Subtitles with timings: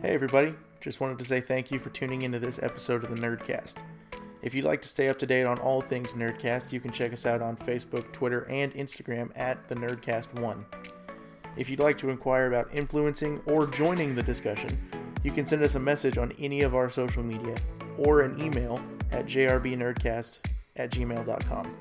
[0.00, 0.54] Hey, everybody.
[0.80, 3.82] Just wanted to say thank you for tuning into this episode of the Nerdcast.
[4.42, 7.12] If you'd like to stay up to date on all things Nerdcast, you can check
[7.12, 10.64] us out on Facebook, Twitter, and Instagram at the Nerdcast1.
[11.56, 14.78] If you'd like to inquire about influencing or joining the discussion,
[15.24, 17.56] you can send us a message on any of our social media
[17.96, 18.80] or an email
[19.10, 20.38] at jrbnerdcast
[20.76, 21.76] at gmail.com.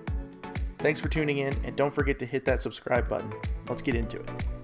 [0.80, 3.32] Thanks for tuning in, and don't forget to hit that subscribe button.
[3.70, 4.57] Let's get into it.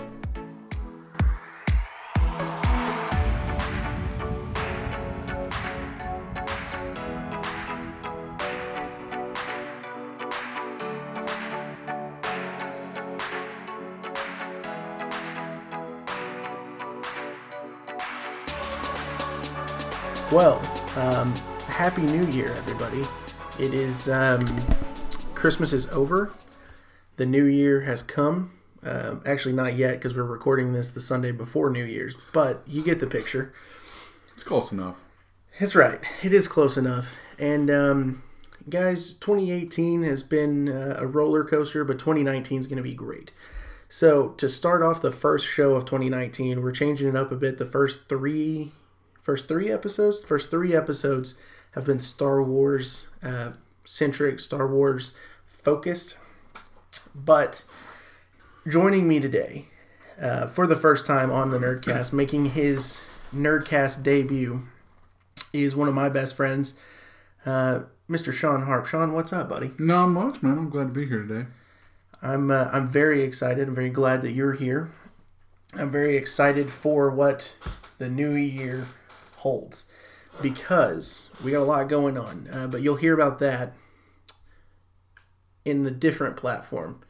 [20.34, 20.58] Well,
[20.96, 21.32] um,
[21.68, 23.04] happy New Year, everybody!
[23.60, 24.42] It is um,
[25.36, 26.34] Christmas is over.
[27.18, 28.52] The New Year has come.
[28.82, 32.84] Um, actually, not yet because we're recording this the Sunday before New Year's, but you
[32.84, 33.54] get the picture.
[34.34, 34.96] It's close enough.
[35.60, 36.00] It's right.
[36.24, 37.16] It is close enough.
[37.38, 38.24] And um,
[38.68, 43.32] guys, 2018 has been uh, a roller coaster, but 2019 is going to be great.
[43.88, 47.60] So to start off the first show of 2019, we're changing it up a bit.
[47.60, 48.72] The first three,
[49.24, 51.34] first three episodes, first three episodes
[51.72, 53.54] have been Star Wars uh,
[53.86, 55.14] centric, Star Wars
[55.46, 56.18] focused.
[57.16, 57.64] But
[58.68, 59.66] joining me today
[60.22, 63.02] uh, for the first time on the Nerdcast, making his
[63.34, 64.68] Nerdcast debut,
[65.52, 66.76] is one of my best friends,
[67.46, 68.34] uh, Mr.
[68.34, 68.86] Shawn Harp.
[68.86, 69.72] Shawn, what's up, buddy?
[69.80, 70.58] Not much, man.
[70.58, 71.48] I'm glad to be here today.
[72.22, 73.68] I'm uh, I'm very excited.
[73.68, 74.92] I'm very glad that you're here.
[75.76, 77.56] I'm very excited for what
[77.98, 78.88] the new year
[79.44, 79.86] holds
[80.42, 82.48] because we got a lot going on.
[82.52, 83.74] Uh, but you'll hear about that
[85.66, 87.02] in a different platform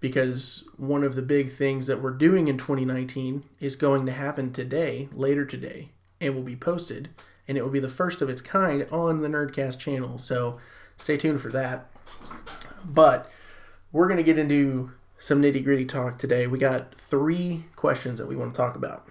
[0.00, 4.52] because one of the big things that we're doing in 2019 is going to happen
[4.52, 5.90] today, later today,
[6.20, 7.08] and will be posted,
[7.46, 10.18] and it will be the first of its kind on the Nerdcast channel.
[10.18, 10.58] So
[10.96, 11.88] stay tuned for that.
[12.84, 13.30] But
[13.92, 16.48] we're going to get into some nitty gritty talk today.
[16.48, 19.06] We got three questions that we want to talk about.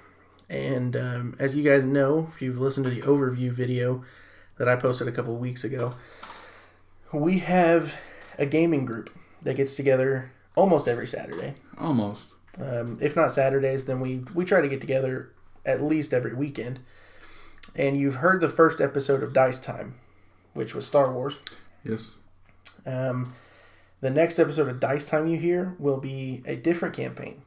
[0.52, 4.04] And um, as you guys know, if you've listened to the overview video
[4.58, 5.96] that I posted a couple weeks ago,
[7.14, 7.96] we have
[8.38, 9.10] a gaming group
[9.44, 11.56] that gets together almost every Saturday.
[11.78, 12.34] Almost.
[12.60, 15.32] Um, if not Saturdays, then we, we try to get together
[15.66, 16.82] at least every weekend.
[17.74, 19.96] And you've heard the first episode of Dice Time,
[20.54, 21.40] which was Star Wars.
[21.86, 22.20] Yes.
[22.86, 23.34] Um,
[24.02, 27.44] the next episode of Dice Time you hear will be a different campaign.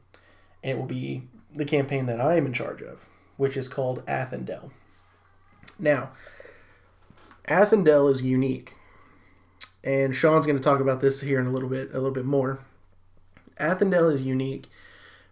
[0.63, 3.07] And it will be the campaign that I am in charge of,
[3.37, 4.71] which is called Athendel.
[5.79, 6.11] Now,
[7.47, 8.75] Athendel is unique.
[9.83, 12.25] And Shawn's going to talk about this here in a little bit, a little bit
[12.25, 12.59] more.
[13.59, 14.67] Athendel is unique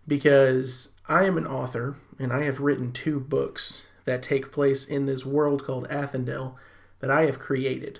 [0.07, 5.06] because I am an author and I have written two books that take place in
[5.06, 6.56] this world called Athendel
[7.00, 8.00] that I have created.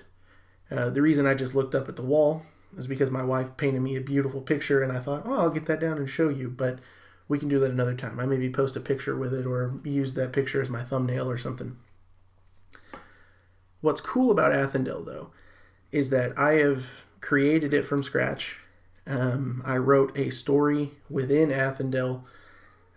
[0.70, 2.44] Uh, the reason I just looked up at the wall
[2.76, 5.66] is because my wife painted me a beautiful picture and I thought, oh, I'll get
[5.66, 6.48] that down and show you.
[6.48, 6.78] But
[7.28, 8.20] we can do that another time.
[8.20, 11.38] I maybe post a picture with it or use that picture as my thumbnail or
[11.38, 11.76] something.
[13.80, 15.30] What's cool about Athendel, though,
[15.92, 18.56] is that I have created it from scratch.
[19.06, 22.22] Um, I wrote a story within Athendel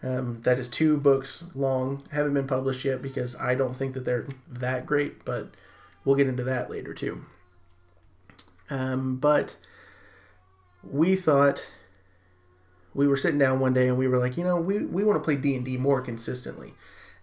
[0.03, 2.03] um, that is two books long.
[2.11, 5.49] Haven't been published yet because I don't think that they're that great, but
[6.05, 7.25] we'll get into that later too.
[8.69, 9.57] Um, but
[10.83, 11.71] we thought
[12.97, 15.22] we were sitting down one day and we were like, you know, we, we want
[15.22, 16.74] to play D and D more consistently.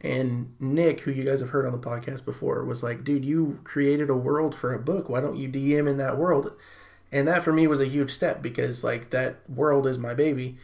[0.01, 3.59] And Nick, who you guys have heard on the podcast before, was like, dude, you
[3.65, 5.09] created a world for a book.
[5.09, 6.53] Why don't you DM in that world?
[7.11, 10.59] And that for me was a huge step because like that world is my baby,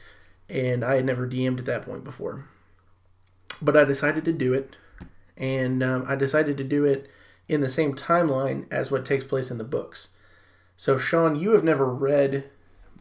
[0.48, 2.47] and I had never DM'd at that point before.
[3.60, 4.77] But I decided to do it,
[5.37, 7.10] and um, I decided to do it
[7.48, 10.10] in the same timeline as what takes place in the books.
[10.77, 12.45] So, Shawn, you have never read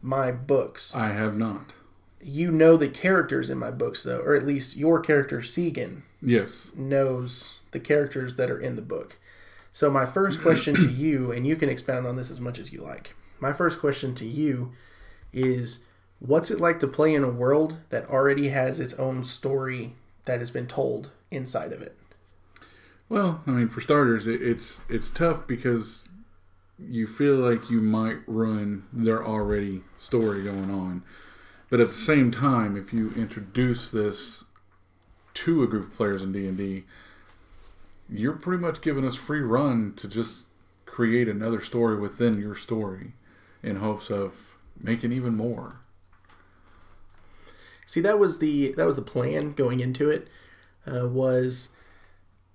[0.01, 0.95] my books.
[0.95, 1.73] I have not.
[2.21, 6.71] You know the characters in my books, though, or at least your character, Segan, Yes.
[6.75, 9.17] knows the characters that are in the book.
[9.71, 12.73] So, my first question to you, and you can expound on this as much as
[12.73, 13.15] you like.
[13.39, 14.71] My first question to you
[15.31, 15.81] is
[16.19, 19.93] what's it like to play in a world that already has its own story
[20.25, 21.95] that has been told inside of it?
[23.07, 26.09] Well, I mean, for starters, it, it's it's tough because
[26.77, 31.03] you feel like you might ruin their already story going on,
[31.69, 34.45] but at the same time, if you introduce this
[35.35, 36.83] to a group of players in D and D,
[38.09, 40.45] you're pretty much giving us free run to just
[40.85, 43.13] create another story within your story,
[43.61, 44.33] in hopes of
[44.79, 45.79] making even more.
[47.85, 50.27] See, that was the that was the plan going into it.
[50.85, 51.69] Uh, was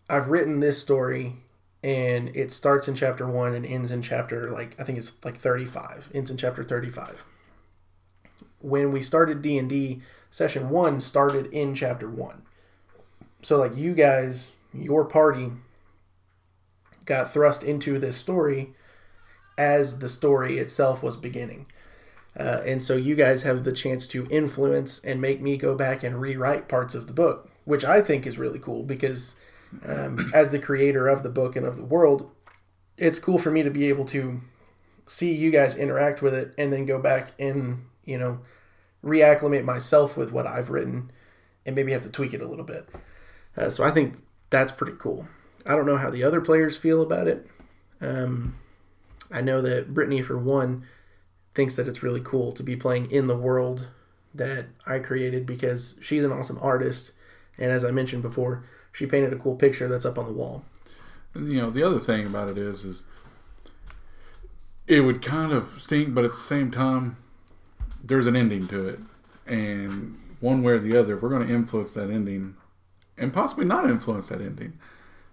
[0.08, 1.36] I've written this story
[1.82, 5.38] and it starts in chapter 1 and ends in chapter like I think it's like
[5.38, 6.10] 35.
[6.14, 7.24] Ends in chapter 35.
[8.64, 10.00] When we started D&D,
[10.30, 12.42] session 1 started in chapter 1.
[13.42, 15.52] So like you guys, your party
[17.04, 18.72] got thrust into this story
[19.58, 21.66] as the story itself was beginning.
[22.38, 26.02] Uh, and so you guys have the chance to influence and make me go back
[26.02, 29.36] and rewrite parts of the book, which I think is really cool because
[29.84, 32.30] um, as the creator of the book and of the world,
[32.96, 34.40] it's cool for me to be able to
[35.06, 38.40] see you guys interact with it and then go back and, you know,
[39.04, 41.10] reacclimate myself with what I've written
[41.66, 42.88] and maybe have to tweak it a little bit.
[43.56, 44.16] Uh, so I think
[44.50, 45.28] that's pretty cool.
[45.66, 47.46] I don't know how the other players feel about it.
[48.00, 48.56] Um,
[49.30, 50.84] I know that Brittany, for one,
[51.54, 53.88] thinks that it's really cool to be playing in the world
[54.34, 57.12] that I created because she's an awesome artist.
[57.56, 60.64] And as I mentioned before, she painted a cool picture that's up on the wall.
[61.34, 63.02] You know, the other thing about it is, is
[64.86, 67.16] it would kind of stink, but at the same time,
[68.04, 69.00] there's an ending to it,
[69.46, 72.56] and one way or the other, we're going to influence that ending,
[73.16, 74.78] and possibly not influence that ending.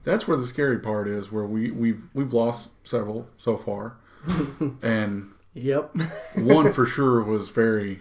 [0.03, 3.97] That's where the scary part is, where we we've we've lost several so far,
[4.81, 5.95] and Yep.
[6.37, 7.99] one for sure was very,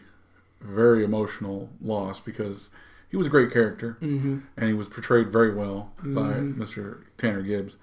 [0.60, 2.70] very emotional loss because
[3.08, 4.38] he was a great character mm-hmm.
[4.56, 7.02] and he was portrayed very well by Mr.
[7.18, 7.76] Tanner Gibbs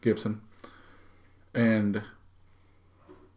[0.00, 0.40] Gibson,
[1.54, 2.02] and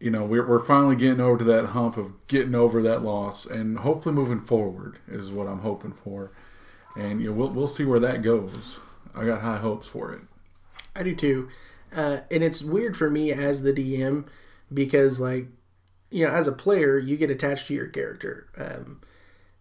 [0.05, 3.47] you know we're we're finally getting over to that hump of getting over that loss
[3.47, 6.31] and hopefully moving forward is what I'm hoping for,
[6.95, 8.77] and you know we'll we'll see where that goes.
[9.15, 10.21] I got high hopes for it.
[10.95, 11.49] I do too.
[11.91, 14.27] Uh, and it's weird for me as the DM
[14.71, 15.47] because, like,
[16.11, 18.47] you know, as a player, you get attached to your character.
[18.57, 19.01] Um,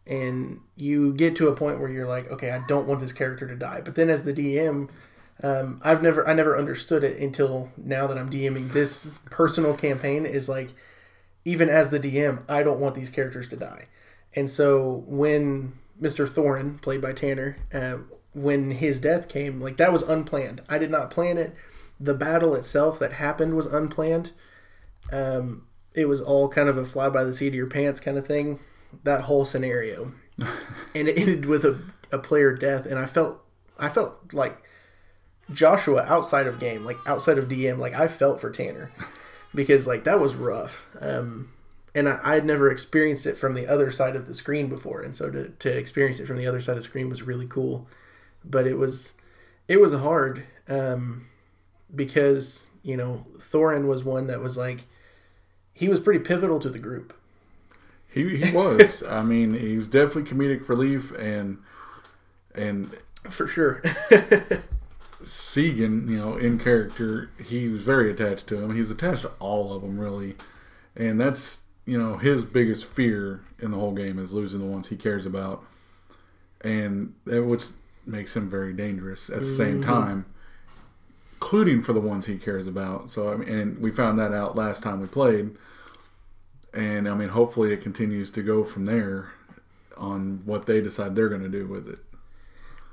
[0.07, 3.49] and you get to a point where you're like, okay, I don't want this character
[3.49, 3.81] to die.
[3.83, 4.91] But then as the DM,
[5.43, 10.27] um, I've never, I never understood it until now that I'm DMing this personal campaign
[10.27, 10.71] is like,
[11.45, 13.87] even as the DM, I don't want these characters to die.
[14.35, 16.29] And so when Mr.
[16.29, 17.99] Thorin, played by Tanner, uh,
[18.33, 20.63] when his death came, like that was unplanned.
[20.69, 21.55] I did not plan it.
[22.01, 24.33] The battle itself that happened was unplanned.
[25.13, 28.19] Um, it was all kind of a fly by the seat of your pants kind
[28.19, 28.59] of thing.
[29.05, 31.81] That whole scenario, and it ended with a,
[32.13, 33.41] a player death, and I felt
[33.79, 34.63] I felt like
[35.53, 38.91] Joshua outside of game, like outside of DM, like I felt for Tanner
[39.55, 40.87] because like that was rough.
[41.01, 41.51] Um,
[41.95, 45.15] and I, I'd never experienced it from the other side of the screen before, and
[45.15, 47.87] so to, to experience it from the other side of the screen was really cool.
[48.45, 49.15] But it was
[49.69, 51.27] it was hard um,
[51.95, 54.87] because you know Thorin was one that was like
[55.73, 57.15] he was pretty pivotal to the group.
[58.09, 59.03] He he was.
[59.03, 61.59] I mean, he was definitely comedic relief and
[62.55, 62.97] and
[63.31, 63.83] For sure.
[65.25, 68.75] Segan, you know, in character, he was very attached to him.
[68.75, 70.37] He's attached to all of them, really,
[70.97, 74.89] and that's you know his biggest fear in the whole game is losing the ones
[74.89, 75.65] he cares about,
[76.61, 77.65] and that which
[78.07, 79.91] makes him very dangerous at the same mm-hmm.
[79.91, 80.27] time,
[81.35, 83.11] including for the ones he cares about.
[83.11, 85.51] So I mean, and we found that out last time we played,
[86.73, 89.33] and I mean, hopefully it continues to go from there
[89.97, 91.99] on what they decide they're going to do with it.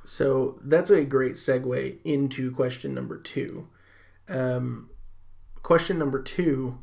[0.06, 3.68] So that's a great segue into question number two.
[4.30, 4.90] Um,
[5.62, 6.80] question number two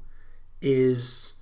[0.60, 1.34] is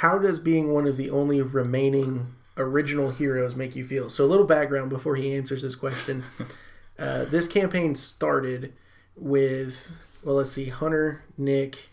[0.00, 4.10] How does being one of the only remaining original heroes make you feel?
[4.10, 6.24] So, a little background before he answers this question.
[6.98, 8.72] uh, this campaign started
[9.14, 11.90] with, well, let's see, Hunter, Nick,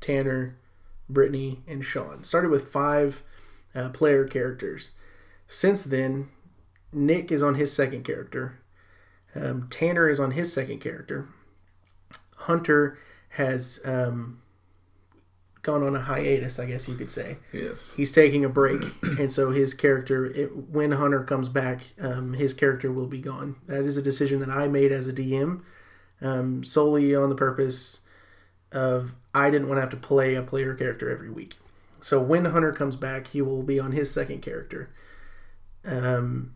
[0.00, 0.56] Tanner,
[1.08, 2.24] Brittany, and Shawn.
[2.24, 3.22] Started with five
[3.74, 4.92] uh, player characters.
[5.48, 6.28] Since then,
[6.92, 8.58] Nick is on his second character.
[9.34, 11.28] Um, Tanner is on his second character.
[12.36, 12.98] Hunter
[13.30, 14.42] has um,
[15.62, 17.38] gone on a hiatus, I guess you could say.
[17.52, 17.94] Yes.
[17.96, 22.52] He's taking a break, and so his character, it, when Hunter comes back, um, his
[22.52, 23.56] character will be gone.
[23.66, 25.62] That is a decision that I made as a DM,
[26.20, 28.02] um, solely on the purpose
[28.70, 31.56] of I didn't want to have to play a player character every week.
[32.00, 34.90] So when Hunter comes back, he will be on his second character.
[35.84, 36.54] Um,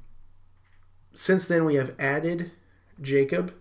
[1.17, 2.51] since then, we have added
[3.01, 3.55] Jacob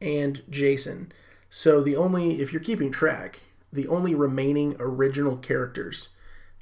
[0.00, 1.12] and Jason.
[1.48, 3.40] So the only, if you're keeping track,
[3.72, 6.08] the only remaining original characters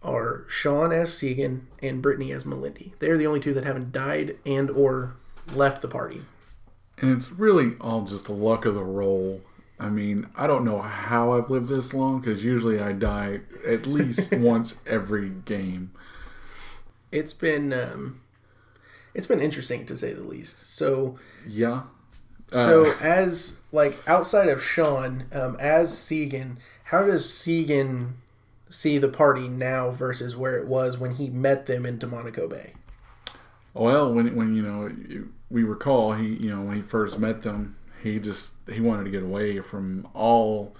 [0.02, 2.92] are Shawn as Segan and Brittany as Melindy.
[2.98, 5.16] They're the only two that haven't died and or
[5.54, 6.22] left the party.
[6.98, 9.40] And it's really all just the luck of the roll.
[9.80, 13.86] I mean, I don't know how I've lived this long because usually I die at
[13.86, 15.92] least once every game.
[17.10, 18.20] It's been um,
[19.14, 20.70] it's been interesting to say the least.
[20.70, 21.16] So
[21.46, 21.82] Yeah,
[22.50, 28.12] So Uh, as like outside of Shawn, um, as Segan, how does Segan
[28.70, 32.74] see the party now versus where it was when he met them in Demonaco Bay?
[33.72, 34.92] Well, when when you know
[35.50, 39.10] we recall he you know when he first met them, he just he wanted to
[39.10, 40.74] get away from all.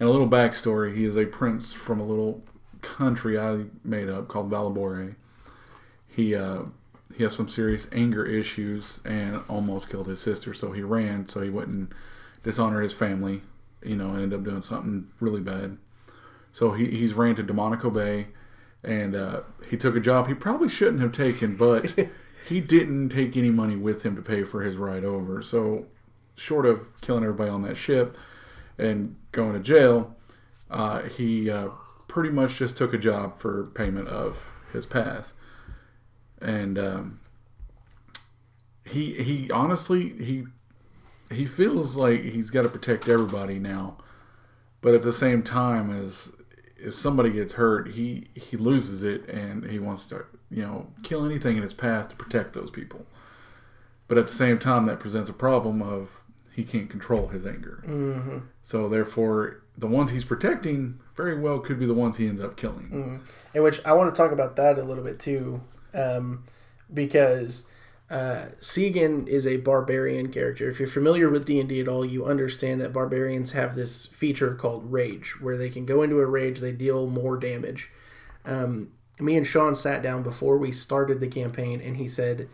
[0.00, 2.42] And a little backstory: he is a prince from a little
[2.82, 5.14] country I made up called Valabore.
[6.08, 6.62] He uh,
[7.16, 11.40] he has some serious anger issues and almost killed his sister, so he ran so
[11.40, 11.92] he wouldn't
[12.42, 13.42] dishonor his family.
[13.82, 15.76] You know, and ended up doing something really bad.
[16.52, 18.28] So he, he's ran to Demonaco Bay,
[18.82, 21.92] and uh, he took a job he probably shouldn't have taken, but
[22.48, 25.42] he didn't take any money with him to pay for his ride over.
[25.42, 25.84] So,
[26.34, 28.16] short of killing everybody on that ship
[28.78, 30.16] and going to jail,
[30.70, 31.68] uh, he uh,
[32.08, 35.33] pretty much just took a job for payment of his path.
[36.44, 37.20] And um,
[38.84, 40.44] he he honestly he
[41.30, 43.96] he feels like he's got to protect everybody now,
[44.80, 46.30] but at the same time as
[46.76, 51.24] if somebody gets hurt, he he loses it and he wants to you know kill
[51.24, 53.06] anything in his path to protect those people.
[54.06, 56.10] But at the same time, that presents a problem of
[56.52, 57.82] he can't control his anger.
[57.86, 58.38] Mm-hmm.
[58.62, 62.56] So therefore, the ones he's protecting very well could be the ones he ends up
[62.56, 62.90] killing.
[62.90, 63.16] Mm-hmm.
[63.54, 65.62] In which I want to talk about that a little bit too,
[65.94, 66.44] um,
[66.92, 67.66] because
[68.10, 70.68] uh, Segan is a barbarian character.
[70.68, 74.06] If you're familiar with D and D at all, you understand that barbarians have this
[74.06, 77.90] feature called rage, where they can go into a rage, they deal more damage.
[78.44, 82.48] Um, me and Shawn sat down before we started the campaign, and he said,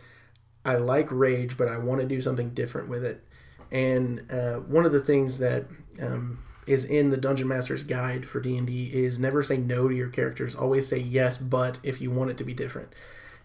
[0.64, 3.25] "I like rage, but I want to do something different with it."
[3.73, 5.66] And uh, one of the things that
[6.00, 9.88] um, is in the Dungeon Master's Guide for D and D is never say no
[9.88, 10.54] to your characters.
[10.54, 12.92] Always say yes, but if you want it to be different.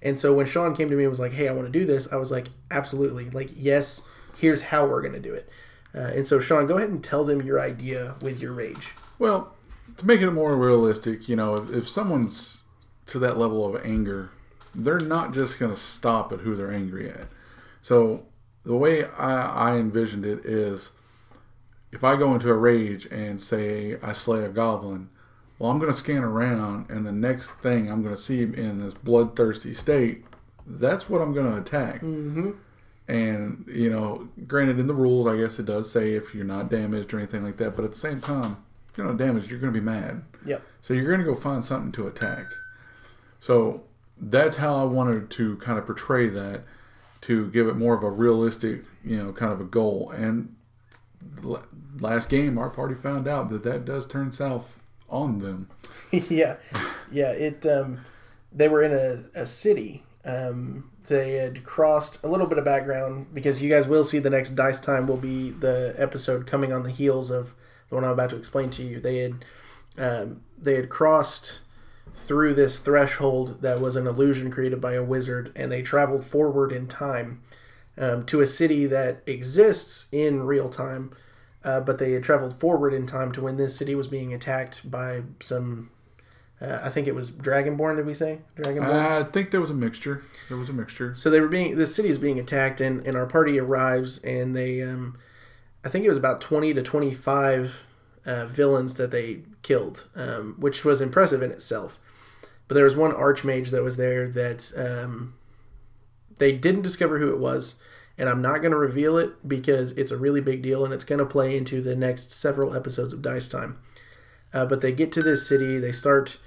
[0.02, 1.86] And so when Shawn came to me and was like, "Hey, I want to do
[1.86, 3.30] this," I was like, "Absolutely!
[3.30, 4.08] Like, yes.
[4.38, 5.50] Here's how we're going to do it."
[5.96, 8.94] Uh, and so, Shawn, go ahead and tell them your idea with your rage.
[9.18, 9.56] Well,
[9.98, 12.64] to make it more realistic, you know, if, if someone's
[13.08, 14.32] to that level of anger,
[14.74, 17.28] they're not just going to stop at who they're angry at.
[17.82, 18.26] So
[18.66, 20.92] the way I, I envisioned it is
[21.92, 25.10] if I go into a rage and say I slay a goblin,
[25.58, 28.84] well, I'm going to scan around, and the next thing I'm going to see in
[28.84, 30.26] this bloodthirsty state,
[30.68, 32.02] that's what I'm going to attack.
[32.02, 32.52] Mm-hmm.
[33.08, 36.70] And, you know, granted, in the rules, I guess it does say if you're not
[36.70, 38.58] damaged or anything like that, but at the same time,
[38.90, 40.24] if you're not damaged, you're going to be mad.
[40.46, 40.64] Yep.
[40.82, 42.46] So you're going to go find something to attack.
[43.40, 43.84] So
[44.20, 46.64] that's how I wanted to kind of portray that
[47.22, 50.12] to give it more of a realistic, you know, kind of a goal.
[50.12, 50.56] And
[52.00, 55.70] last game, our party found out that that does turn south on them.
[56.12, 56.58] yeah,
[57.12, 57.32] yeah.
[57.32, 57.66] It.
[57.66, 58.02] Um,
[58.52, 60.04] they were in a, a city.
[60.24, 64.30] Um, they had crossed a little bit of background because you guys will see the
[64.30, 67.54] next dice time will be the episode coming on the heels of
[67.90, 69.00] the one I'm about to explain to you.
[69.00, 69.46] They had
[69.98, 71.62] um, they had crossed
[72.16, 76.72] through this threshold that was an illusion created by a wizard, and they traveled forward
[76.72, 77.42] in time
[77.98, 81.12] um, to a city that exists in real time.
[81.66, 84.90] Uh, but they had traveled forward in time to when this city was being attacked
[84.90, 85.90] by some.
[86.62, 87.98] Uh, I think it was Dragonborn.
[87.98, 88.92] Did we say Dragonborn?
[88.92, 90.24] I think there was a mixture.
[90.48, 91.16] There was a mixture.
[91.16, 94.56] So they were being the city is being attacked, and, and our party arrives, and
[94.56, 95.18] they, um,
[95.84, 97.84] I think it was about twenty to twenty five
[98.26, 102.00] uh, villains that they killed, um, which was impressive in itself.
[102.68, 105.34] But there was one archmage that was there that um,
[106.38, 107.80] they didn't discover who it was,
[108.18, 111.04] and I'm not going to reveal it because it's a really big deal, and it's
[111.04, 113.78] going to play into the next several episodes of Dice Time.
[114.54, 116.38] Uh, but they get to this city, they start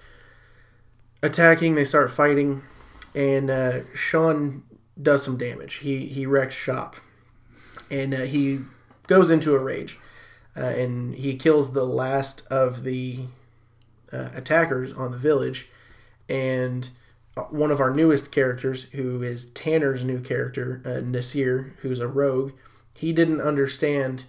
[1.23, 2.63] attacking, they start fighting,
[3.15, 4.63] and uh, Shawn
[5.01, 5.75] does some damage.
[5.77, 6.97] He he wrecks shop,
[7.91, 8.61] and uh, he
[9.07, 9.99] goes into a rage,
[10.57, 13.27] uh, and he kills the last of the
[14.13, 15.69] uh, attackers on the village,
[16.29, 16.91] and
[17.51, 22.53] one of our newest characters, who is Tanner's new character, uh, Nasir, who's a rogue,
[22.95, 24.25] he didn't understand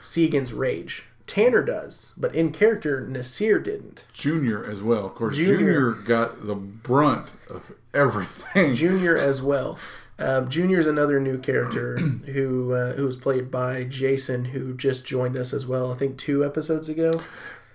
[0.00, 1.04] Segan's rage.
[1.26, 4.04] Tanner does, but in character, Nasir didn't.
[4.12, 5.06] Junior as well.
[5.06, 5.58] Of course, Junior.
[5.58, 8.74] Junior, got the brunt of everything.
[8.74, 9.78] Junior as well.
[10.48, 15.36] Junior is another new character who uh, who was played by Jason, who just joined
[15.36, 15.92] us as well.
[15.92, 17.22] I think two episodes ago.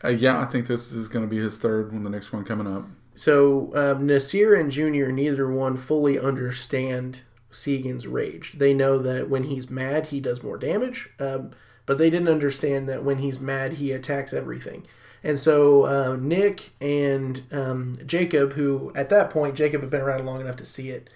[0.04, 2.44] Uh, yeah, I think this is going to be his third one, the next one
[2.44, 2.86] coming up.
[3.22, 7.20] So um, Nasir and Junior, neither one fully understand
[7.52, 8.54] Segan's rage.
[8.54, 11.52] They know that when he's mad, he does more damage, um,
[11.86, 14.88] but they didn't understand that when he's mad, he attacks everything.
[15.24, 20.26] And so uh, Nick and um, Jacob, who at that point Jacob had been around
[20.26, 21.08] long enough to see it,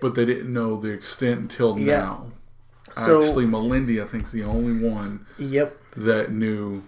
[0.00, 1.98] But they didn't know the extent until Yeah.
[1.98, 2.32] now.
[2.96, 5.76] So- Actually, Melindy, I think, is the only one Yep.
[5.96, 6.84] that knew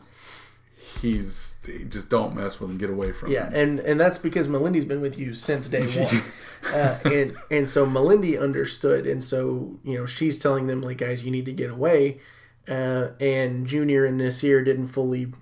[1.01, 1.56] he's
[1.89, 3.55] just don't mess with him, get away from Yeah, him.
[3.55, 6.23] and and that's because Melindy's been with you since day one,
[6.75, 11.25] uh, and and so Melindy understood, and so you know she's telling them like, guys,
[11.25, 12.21] you need to get away,
[12.69, 15.33] uh, and Junior and Nasir didn't fully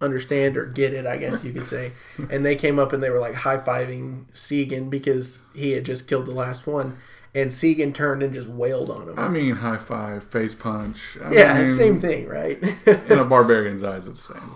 [0.00, 1.92] understand or get it, I guess you could say,
[2.30, 6.06] and they came up and they were like high fiving Segan because he had just
[6.08, 6.98] killed the last one,
[7.34, 9.18] and Segan turned and just wailed on him.
[9.18, 10.98] I mean, high five, face punch.
[11.22, 12.62] I yeah, mean, same thing, right?
[12.86, 14.52] In a barbarian's eyes, it's the same.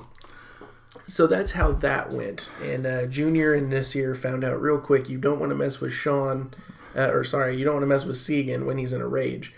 [1.12, 2.50] So that's how that went.
[2.62, 5.92] And uh, Junior and Nasir found out real quick you don't want to mess with
[5.92, 6.54] Shawn,
[6.96, 9.54] uh, or sorry, you don't want to mess with Segan when he's in a rage.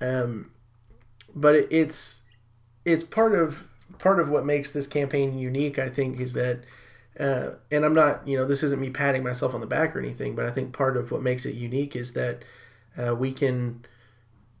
[0.00, 0.50] Um,
[1.32, 2.22] but it, it's
[2.84, 3.68] it's part of
[4.00, 5.78] part of what makes this campaign unique.
[5.78, 6.64] I think is that,
[7.20, 10.00] uh, and I'm not you know this isn't me patting myself on the back or
[10.00, 12.42] anything, but I think part of what makes it unique is that
[12.98, 13.84] uh, we can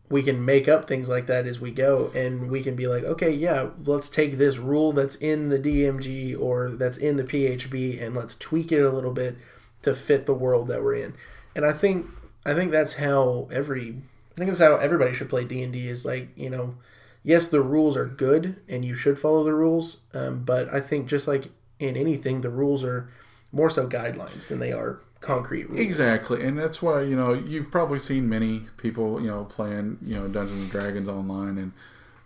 [0.08, 3.04] we can make up things like that as we go and we can be like
[3.04, 8.00] okay yeah let's take this rule that's in the dmg or that's in the phb
[8.00, 9.36] and let's tweak it a little bit
[9.82, 11.14] to fit the world that we're in.
[11.54, 12.06] And i think
[12.44, 13.96] i think that's how every
[14.34, 16.76] i think that's how everybody should play d&d is like you know
[17.22, 21.06] yes the rules are good and you should follow the rules um, but i think
[21.08, 23.10] just like in anything the rules are
[23.52, 27.70] more so guidelines than they are concrete rules Exactly, and that's why you know you've
[27.70, 31.72] probably seen many people you know playing you know Dungeons and Dragons online, and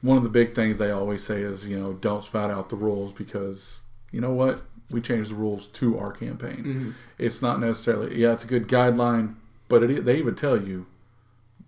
[0.03, 2.77] one of the big things they always say is you know don't spout out the
[2.77, 3.81] rules because
[4.13, 6.65] you know what we changed the rules to our campaign.
[6.65, 6.91] Mm-hmm.
[7.19, 9.37] It's not necessarily yeah it's a good guideline,
[9.69, 10.87] but it, they even tell you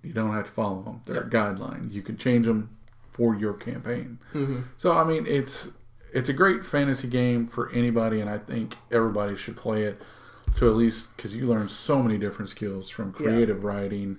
[0.02, 1.00] you don't have to follow them.
[1.06, 1.92] They're a guideline.
[1.92, 2.76] You can change them
[3.10, 4.18] for your campaign.
[4.34, 4.62] Mm-hmm.
[4.76, 5.68] So I mean it's
[6.12, 10.02] it's a great fantasy game for anybody, and I think everybody should play it
[10.56, 14.18] to at least because you learn so many different skills from creative writing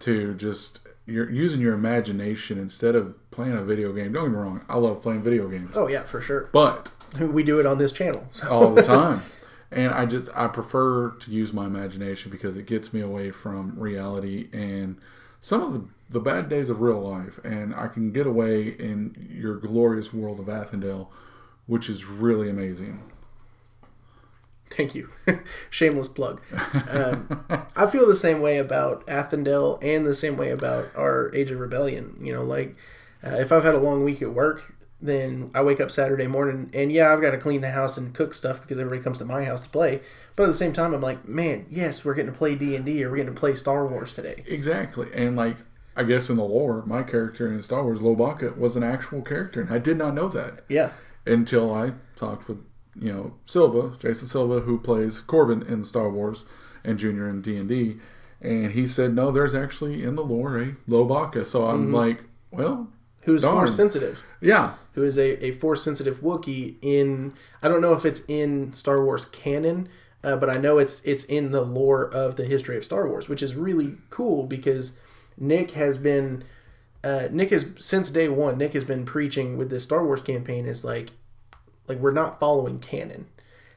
[0.00, 4.12] to just you're using your imagination instead of playing a video game.
[4.12, 7.42] Don't get me wrong, I love playing video games, oh yeah for sure but we
[7.42, 8.48] do it on this channel so.
[8.50, 9.22] all the time.
[9.70, 13.78] And I just I prefer to use my imagination because it gets me away from
[13.78, 14.98] reality and
[15.42, 19.28] some of the, the bad days of real life, and I can get away in
[19.28, 21.08] your glorious world of Athendel,
[21.66, 23.02] which is really amazing.
[24.76, 25.10] Thank you.
[25.70, 26.40] Shameless plug.
[26.88, 27.44] Um,
[27.76, 31.60] I feel the same way about Athendel and the same way about our Age of
[31.60, 32.16] Rebellion.
[32.20, 32.76] You know, like
[33.24, 36.70] uh, if I've had a long week at work, then I wake up Saturday morning
[36.72, 39.24] and yeah, I've got to clean the house and cook stuff because everybody comes to
[39.24, 40.00] my house to play.
[40.36, 42.84] But at the same time, I'm like, man, yes, we're getting to play D and
[42.84, 44.44] D or we're getting to play Star Wars today.
[44.46, 45.08] Exactly.
[45.12, 45.56] And like
[45.96, 49.60] I guess in the lore, my character in Star Wars, Lowbacca, was an actual character,
[49.60, 50.92] and I did not know that Yeah,
[51.26, 52.58] until I talked with
[52.94, 56.44] you know Silva, Jason Silva, who plays Corbin in Star Wars
[56.84, 57.96] and Junior in D and D,
[58.40, 61.46] and he said no, there's actually in the lore a Lowbacca.
[61.46, 62.88] So I'm like, well,
[63.22, 64.22] who's force sensitive?
[64.40, 68.72] yeah, who is a, a force sensitive Wookiee in I don't know if it's in
[68.72, 69.88] Star Wars canon,
[70.24, 73.28] uh, but I know it's it's in the lore of the history of Star Wars,
[73.28, 74.92] which is really cool because
[75.38, 76.44] Nick has been
[77.02, 78.58] uh, Nick has since day one.
[78.58, 81.10] Nick has been preaching with this Star Wars campaign is like
[81.92, 83.26] like we're not following canon,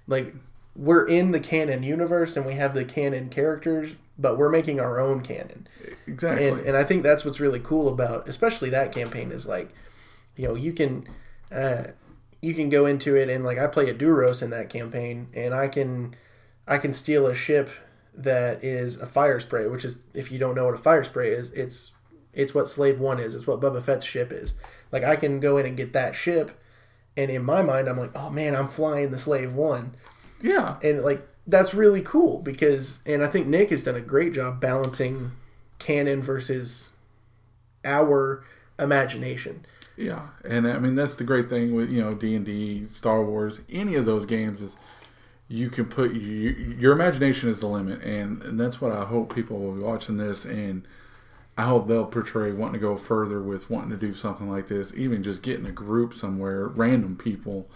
[0.08, 0.34] like
[0.76, 5.00] we're in the canon universe and we have the canon characters, but we're making our
[5.00, 5.68] own canon.
[6.08, 6.48] Exactly.
[6.48, 9.70] and and I think that's what's really cool about especially that campaign is like
[10.36, 11.08] you know you can
[11.52, 11.88] uh,
[12.42, 15.54] you can go into it and like I play a Duros in that campaign and
[15.54, 16.16] I can
[16.68, 17.70] I can steal a ship
[18.18, 21.32] that is a fire spray which is if you don't know what a fire spray
[21.32, 21.96] is it's
[22.36, 23.34] it's what Slave One is.
[23.34, 24.56] It's what Boba Fett's ship is.
[24.92, 26.60] Like I can go in and get that ship
[27.18, 29.94] and in my mind I'm like oh man I'm flying the Slave One.
[30.42, 34.34] Yeah, and like that's really cool because and i think nick has done a great
[34.34, 35.32] job balancing
[35.78, 36.94] canon versus
[37.84, 38.44] our
[38.80, 39.66] imagination.
[39.98, 43.24] Yeah, and I mean that's the great thing with you know D and D, Star
[43.24, 44.76] Wars, any of those games is
[45.48, 49.34] you can put you, your imagination is the limit, and, and that's what I hope
[49.34, 50.86] people will be watching this, and
[51.58, 54.94] I hope they'll portray wanting to go further with wanting to do something like this,
[54.94, 57.70] even just getting a group somewhere, random people,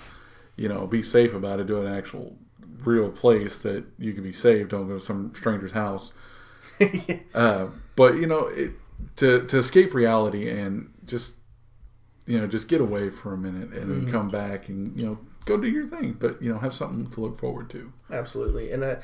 [0.58, 2.36] you know, be safe about it, do an actual
[2.84, 4.68] real place that you can be safe.
[4.68, 6.14] Don't go to some stranger's house.
[7.36, 8.72] Uh, but you know, it,
[9.18, 11.36] to to escape reality and just
[12.26, 15.20] you know just get away for a minute and then come back and you know
[15.46, 17.92] go do your thing, but you know have something to look forward to.
[18.12, 18.98] absolutely and I,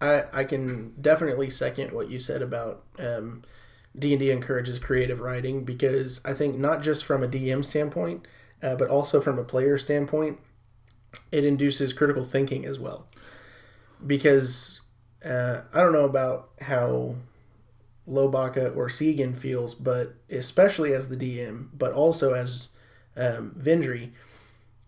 [0.00, 3.42] I i can definitely second what you said about um
[3.98, 8.26] d&d encourages creative writing because i think not just from a dm standpoint
[8.62, 10.38] uh, but also from a player standpoint
[11.32, 13.06] it induces critical thinking as well.
[14.04, 14.80] Because
[15.24, 17.16] uh, i don't know about how
[18.08, 22.68] Lowbacca or Segan feels, but especially as the DM, but also as
[23.16, 24.12] um, Vendry,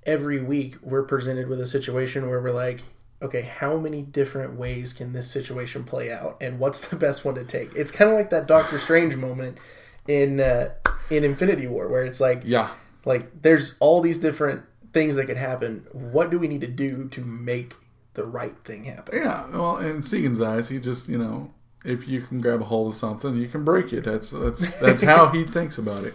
[0.05, 2.83] every week we're presented with a situation where we're like,
[3.21, 7.35] okay, how many different ways can this situation play out, and what's the best one
[7.37, 7.75] to take?
[7.75, 9.59] It's kind of like that Doctor Strange moment
[10.07, 10.71] in uh,
[11.11, 12.71] in Infinity War, where it's like, Yeah.
[13.05, 15.87] like there's all these different things that could happen.
[15.93, 17.75] What do we need to do to make
[18.15, 19.17] the right thing happen?
[19.23, 19.47] Yeah.
[19.51, 21.53] Well, in Segan's eyes, he just, you know,
[21.85, 24.05] if you can grab a hold of something, you can break it.
[24.05, 26.15] That's that's that's how he thinks about it.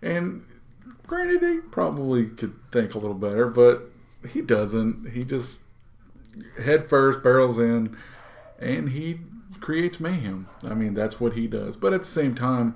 [0.00, 0.44] And
[1.06, 3.90] granted, he probably could think a little better, but
[4.32, 5.10] he doesn't.
[5.12, 5.60] He just
[6.62, 7.96] head first, barrels in,
[8.58, 9.20] and he
[9.60, 10.48] creates mayhem.
[10.64, 11.76] I mean, that's what he does.
[11.76, 12.74] But at the same time,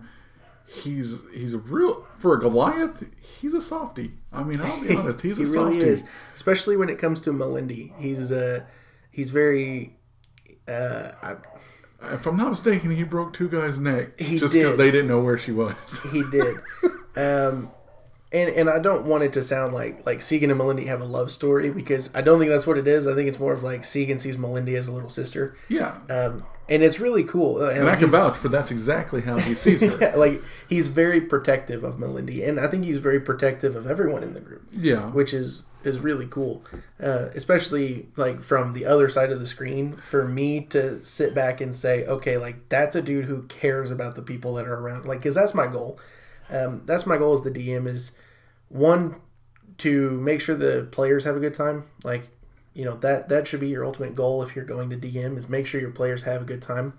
[0.66, 3.04] he's he's a real for a Goliath.
[3.40, 4.12] He's a softie.
[4.32, 5.20] I mean, I'll be honest.
[5.20, 5.88] He's he a really softie.
[5.88, 7.92] is, especially when it comes to Melindy.
[7.98, 8.64] He's uh,
[9.10, 9.96] he's very.
[10.68, 11.36] Uh, I,
[12.14, 15.20] If I'm not mistaken, he broke two guys' neck He just because they didn't know
[15.20, 16.00] where she was.
[16.12, 16.56] he did,
[17.16, 17.70] um,
[18.32, 21.04] and and I don't want it to sound like like Segan and Melindy have a
[21.04, 23.06] love story because I don't think that's what it is.
[23.06, 25.98] I think it's more of like Segan sees Melindy as a little sister, yeah.
[26.10, 27.62] um, and it's really cool.
[27.62, 29.96] Uh, And I can vouch for that's exactly how he sees her.
[30.00, 34.22] Yeah, like he's very protective of Melindy, and I think he's very protective of everyone
[34.22, 34.66] in the group.
[34.72, 35.10] Yeah.
[35.10, 36.64] which is is really cool,
[37.00, 39.96] uh, especially like from the other side of the screen.
[39.98, 44.16] For me to sit back and say, okay, like that's a dude who cares about
[44.16, 46.00] the people that are around, like because that's my goal.
[46.50, 48.12] Um, that's my goal as the DM is
[48.68, 49.16] one
[49.78, 51.84] to make sure the players have a good time.
[52.04, 52.30] Like
[52.74, 55.48] you know that that should be your ultimate goal if you're going to DM is
[55.48, 56.94] make sure your players have a good time,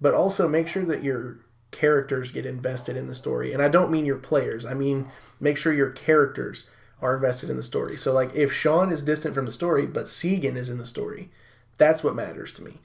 [0.00, 1.38] but also make sure that your
[1.70, 3.52] characters get invested in the story.
[3.52, 4.64] And I don't mean your players.
[4.64, 5.08] I mean
[5.40, 6.64] make sure your characters
[7.02, 7.96] are invested in the story.
[7.96, 11.30] So like if Shawn is distant from the story, but Segan is in the story,
[11.76, 12.78] that's what matters to me.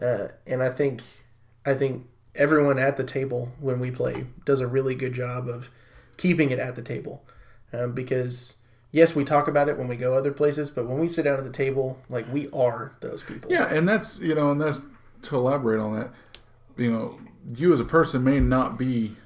[0.00, 1.02] Uh, and I think
[1.64, 5.70] I think everyone at the table when we play does a really good job of
[6.16, 7.22] keeping it at the table
[7.72, 8.54] um, because
[8.92, 11.38] yes we talk about it when we go other places but when we sit down
[11.38, 14.82] at the table like we are those people Yeah, and that's you know, and that's
[15.22, 16.10] to elaborate on that.
[16.76, 17.18] You know,
[17.56, 19.16] you as a person may not be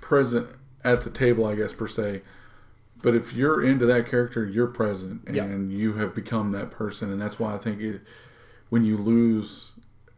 [0.00, 0.48] present
[0.82, 2.22] at the table, I guess per se,
[3.02, 5.46] but if you're into that character, you're present, and Yeah.
[5.76, 8.00] you have become that person, and that's why I think it,
[8.70, 9.72] when you lose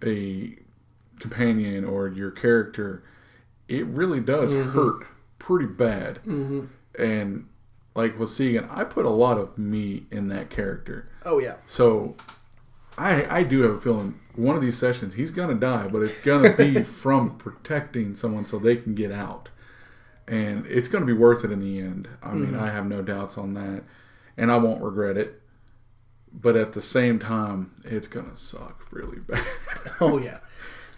[0.05, 0.57] a
[1.19, 3.03] companion or your character,
[3.69, 5.07] it really does hurt
[5.39, 6.17] pretty bad.
[6.27, 6.67] mm-hmm.
[6.99, 7.49] And
[7.95, 11.09] like with Segan, I put a lot of me in that character.
[11.25, 12.17] oh yeah So
[12.99, 16.19] I I do have a feeling one of these sessions he's gonna die, but it's
[16.19, 19.49] gonna be from protecting someone so they can get out.
[20.29, 22.09] And it's gonna be worth it in the end.
[22.23, 23.83] I mean, I have no doubts on that.
[24.37, 25.41] And I won't regret it.
[26.33, 29.45] But at the same time, it's gonna suck really bad.
[30.01, 30.39] oh yeah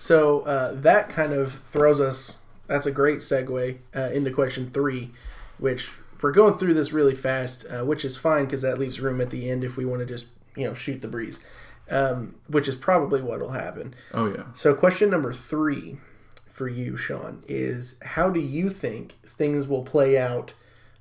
[0.05, 5.11] so uh, that kind of throws us that's a great segue uh, into question three
[5.57, 9.19] which we're going through this really fast uh, which is fine because that leaves room
[9.23, 11.43] at the end if we want to just you know shoot the breeze
[11.91, 14.45] um, which is probably what will happen oh yeah.
[14.53, 15.97] so question number three
[16.47, 20.53] for you shawn is how do you think things will play out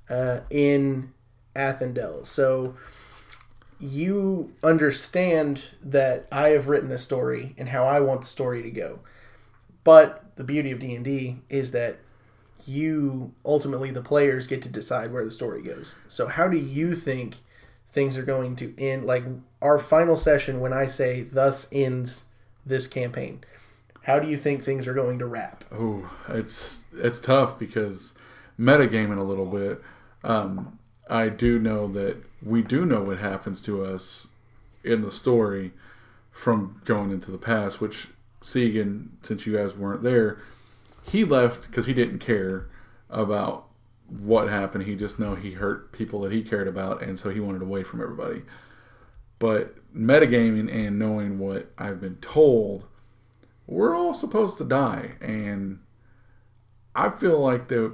[0.08, 1.12] uh, in
[1.54, 2.74] athendel so
[3.84, 8.70] you understand that I have written a story and how I want the story to
[8.70, 9.00] go.
[9.84, 11.98] But the beauty of D&D is that
[12.66, 15.96] you ultimately the players get to decide where the story goes.
[16.08, 17.36] So how do you think
[17.92, 19.24] things are going to end like
[19.60, 22.24] our final session when I say thus ends
[22.64, 23.44] this campaign?
[24.04, 25.64] How do you think things are going to wrap?
[25.70, 28.14] Oh, it's it's tough because
[28.58, 29.82] metagaming a little bit.
[30.22, 34.28] Um, I do know that we do know what happens to us
[34.82, 35.72] in the story
[36.30, 37.80] from going into the past.
[37.80, 38.08] Which
[38.42, 40.38] Segan, since you guys weren't there,
[41.02, 42.68] he left because he didn't care
[43.08, 43.66] about
[44.08, 44.84] what happened.
[44.84, 47.82] He just know he hurt people that he cared about, and so he wanted away
[47.82, 48.42] from everybody.
[49.38, 52.84] But metagaming and knowing what I've been told
[53.66, 55.78] we're all supposed to die and
[56.94, 57.92] i feel like that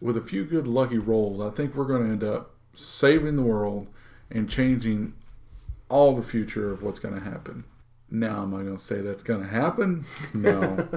[0.00, 3.42] with a few good lucky rolls i think we're going to end up saving the
[3.42, 3.86] world
[4.30, 5.12] and changing
[5.88, 7.64] all the future of what's going to happen
[8.10, 10.04] now am i going to say that's going to happen
[10.34, 10.88] no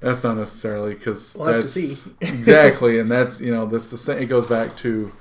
[0.00, 1.96] that's not necessarily because We'll have to that's see.
[2.20, 5.12] exactly and that's you know that's the same it goes back to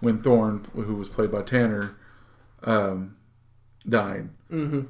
[0.00, 1.96] when thorn who was played by tanner
[2.64, 3.16] um,
[3.88, 4.82] died Mm-hmm.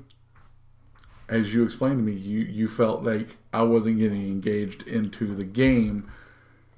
[1.29, 5.45] as you explained to me, you, you felt like I wasn't getting engaged into the
[5.45, 6.11] game,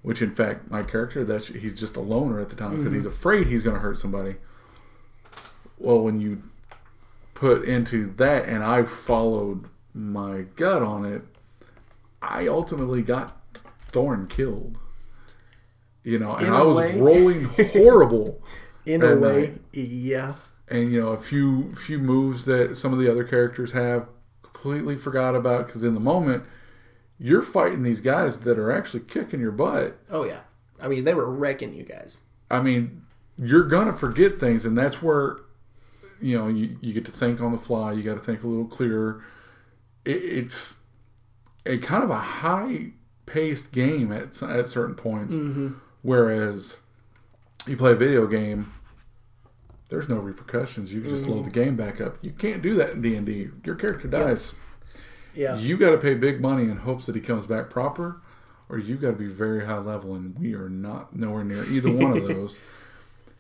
[0.02, 3.04] which in fact my character that he's just a loner at the time because he's
[3.04, 3.12] mm-hmm.
[3.12, 4.36] afraid he's going to hurt somebody.
[5.78, 6.42] Well, when you
[7.34, 11.22] put into that and I followed my gut on it,
[12.20, 13.36] I ultimately got
[13.90, 14.78] Thorn killed.
[16.04, 16.98] You know, and i was way.
[16.98, 18.42] rolling horrible.
[18.84, 20.34] In a way, yeah.
[20.66, 24.08] and you know a few few moves that some of the other characters have
[24.42, 26.42] completely forgot about because in the moment
[27.22, 29.96] you're fighting these guys that are actually kicking your butt.
[30.10, 30.40] Oh yeah.
[30.80, 32.20] I mean, they were wrecking you guys.
[32.50, 33.02] i mean
[33.38, 35.38] you're gonna forget things and that's where
[36.20, 37.92] you know you, you get to think on the fly.
[37.92, 39.24] You got to think a little clearer.
[40.04, 40.76] It, it's
[41.64, 42.90] a kind of a high
[43.24, 45.34] paced game at, at certain points.
[45.34, 45.74] Mm-hmm.
[46.02, 46.78] Whereas
[47.68, 48.72] you play a video game
[49.88, 50.92] there's no repercussions.
[50.92, 51.44] You can just load mm-hmm.
[51.44, 52.16] the game back up.
[52.22, 54.52] You can't do that in d&d your character dies
[55.34, 55.56] Yeah.
[55.56, 58.20] you got to pay big money in hopes that he comes back proper
[58.68, 61.90] or you got to be very high level and we are not nowhere near either
[61.92, 62.56] one of those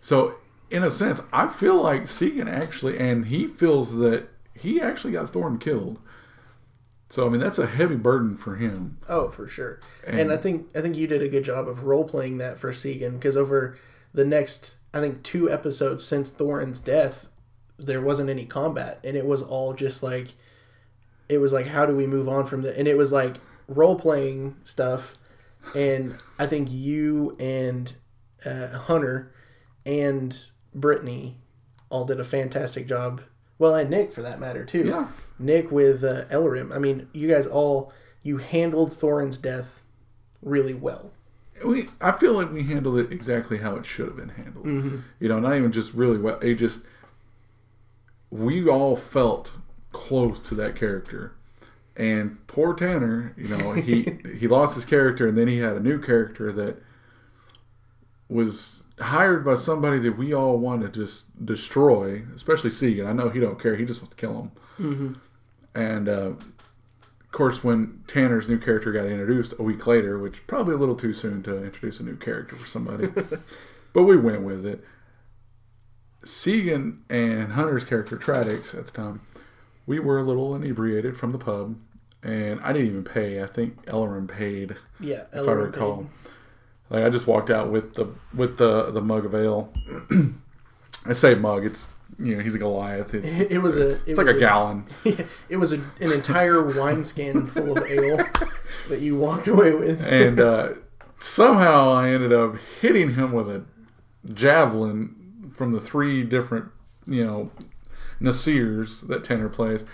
[0.00, 0.34] so
[0.70, 5.30] in a sense i feel like Segan actually and he feels that he actually got
[5.32, 5.98] thorn killed
[7.10, 9.80] so i mean that's a heavy burden for him Oh, for sure.
[10.06, 12.58] And- And, I think I think you did a good job of role playing that
[12.58, 13.76] for Segan because over
[14.14, 17.28] the next I think two episodes since Thorin's death,
[17.78, 20.28] there wasn't any combat, and it was all just like
[21.28, 23.36] it was like how do we move on from the and it was like
[23.68, 25.14] role playing stuff,
[25.74, 27.92] and I think you and
[28.44, 29.32] uh, Hunter
[29.86, 30.36] and
[30.74, 31.36] Brittany
[31.90, 33.22] all did a fantastic job.
[33.58, 34.84] Well, and Nick for that matter too.
[34.84, 35.08] yeah
[35.38, 36.74] Nick with uh, Elrim.
[36.74, 39.82] I mean, you guys all you handled Thorin's death
[40.40, 41.12] really well.
[41.64, 44.66] we I feel like we handled it exactly how it should have been handled.
[45.20, 46.38] You know, not even just really well.
[46.40, 46.84] It just
[48.30, 49.52] we all felt
[49.92, 51.34] close to that character.
[51.96, 55.80] And poor Tanner, you know, he he lost his character and then he had a
[55.80, 56.82] new character that
[58.28, 63.06] was hired by somebody that we all want to just destroy, especially Segan.
[63.06, 64.50] I know he don't care; he just wants to kill him.
[64.78, 65.12] Mm-hmm.
[65.74, 66.32] And uh,
[67.32, 70.96] of course, when Tanner's new character got introduced a week later, which probably a little
[70.96, 73.06] too soon to introduce a new character for somebody,
[73.92, 74.84] but we went with it.
[76.24, 79.22] Segan and Hunter's character Tradix at the time,
[79.86, 81.76] we were a little inebriated from the pub,
[82.22, 83.42] and I didn't even pay.
[83.42, 86.06] I think Ellerin paid, Yeah, if I recall.
[86.90, 89.72] Like I just walked out with the with the the mug of ale.
[91.06, 91.64] I say mug.
[91.64, 93.14] It's you know he's a Goliath.
[93.14, 93.88] It- It, it was a.
[93.88, 94.84] it's It like was a gallon.
[95.48, 98.18] It was a, an entire wineskin full of ale
[98.88, 100.00] that you walked away with.
[100.06, 100.68] and uh,
[101.18, 103.64] somehow I ended up hitting him with a
[104.34, 106.66] javelin from the three different,
[107.06, 107.50] you know,
[108.22, 109.84] Nasirs that Tanner plays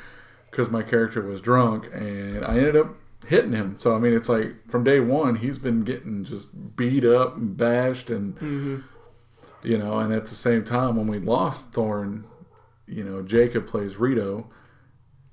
[0.51, 2.95] because my character was drunk, and I ended up
[3.27, 3.79] hitting him.
[3.79, 7.57] So I mean, it's like from day one he's been getting just beat up and
[7.57, 8.77] bashed, and Mm-hmm.
[9.63, 12.25] you know, and at the same time when we lost Thorn,
[12.87, 14.49] you know, Jacob plays Rito.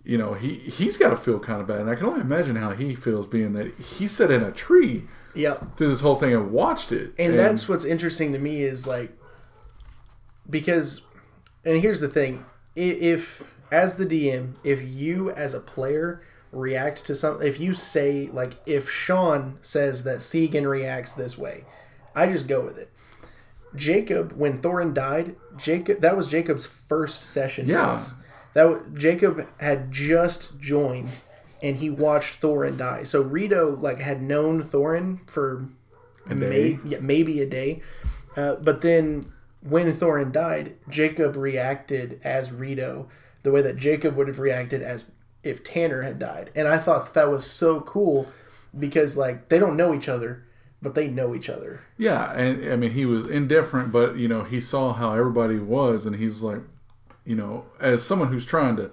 [0.03, 2.55] You know, he he's got to feel kind of bad, and I can only imagine
[2.58, 6.31] how he feels, being that he sat in a tree Yeah, through this whole thing
[6.34, 7.13] and watched it.
[7.17, 9.17] and that's what's interesting to me is like
[10.49, 11.01] because,
[11.63, 17.15] and here's the thing: if as the DM, if you as a player react to
[17.15, 21.65] something, if you say like if Shawn says that Segan reacts this way,
[22.15, 22.91] I just go with it.
[23.75, 27.67] Jacob, when Thorin died, Jacob that was Jacob's first session.
[27.67, 27.99] Yeah.
[28.53, 31.09] That Jacob had just joined,
[31.61, 33.03] and he watched Thorin die.
[33.03, 35.67] So Rito like had known Thorin for
[36.29, 36.35] day.
[36.35, 37.81] maybe yeah, maybe a day,
[38.38, 39.33] uh, but then
[39.67, 43.08] when Thorin died, Jacob reacted as Rito
[43.43, 45.12] the way that Jacob would have reacted as
[45.43, 48.28] if Tanner had died, and I thought that was so cool
[48.78, 50.43] because like they don't know each other,
[50.82, 51.82] but they know each other.
[51.97, 56.06] yeah, and I mean he was indifferent, but you know he saw how everybody was,
[56.06, 56.62] and he's like,
[57.25, 58.89] you know, as someone who's trying to,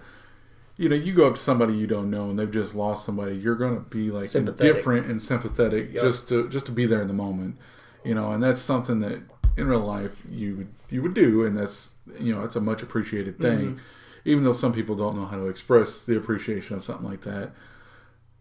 [0.77, 3.35] you know, you go up to somebody you don't know and they've just lost somebody,
[3.37, 6.03] you're gonna be like indifferent and sympathetic Yep.
[6.03, 7.57] just to just to be there in the moment,
[8.05, 9.21] you know, and that's something that
[9.57, 12.83] in real life you would you would do, and that's you know it's a much
[12.83, 13.79] appreciated thing, Mm-hmm.
[14.25, 17.51] even though some people don't know how to express the appreciation of something like that,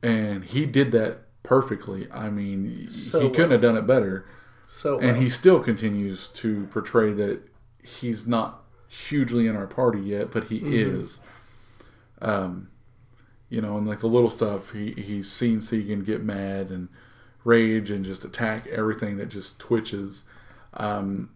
[0.02, 2.08] and he did that perfectly.
[2.12, 4.26] I mean, So he couldn't have done it better
[4.68, 7.42] So and he still continues to portray that
[7.84, 10.74] he's not hugely in our party yet, but he Mm-hmm.
[11.02, 11.20] is.
[12.22, 12.70] Um,
[13.50, 16.88] you know, and like the little stuff, he he's seen Segan get mad and
[17.44, 20.24] rage and just attack everything that just twitches.
[20.74, 21.32] Um,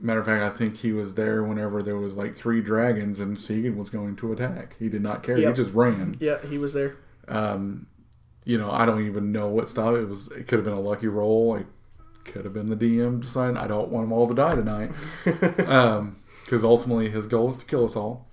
[0.00, 3.36] matter of fact, I think he was there whenever there was like three dragons and
[3.36, 4.76] Segan was going to attack.
[4.78, 5.38] He did not care.
[5.38, 5.56] Yep.
[5.56, 6.16] He just ran.
[6.20, 6.96] yeah, he was there.
[7.28, 7.86] Um,
[8.44, 10.26] you know, I don't even know what style it was.
[10.28, 11.54] It could have been a lucky roll.
[11.56, 11.66] It
[12.24, 14.90] could have been the DM deciding I don't want them all to die tonight.
[16.44, 18.26] Because ultimately his goal is to kill us all.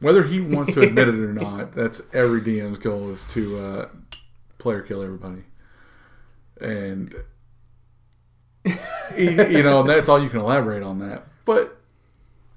[0.00, 3.88] Whether he wants to admit it or not, that's every DM's goal is to uh,
[4.58, 5.42] player kill everybody,
[6.60, 7.14] and
[9.16, 11.24] you know that's all you can elaborate on that.
[11.44, 11.78] But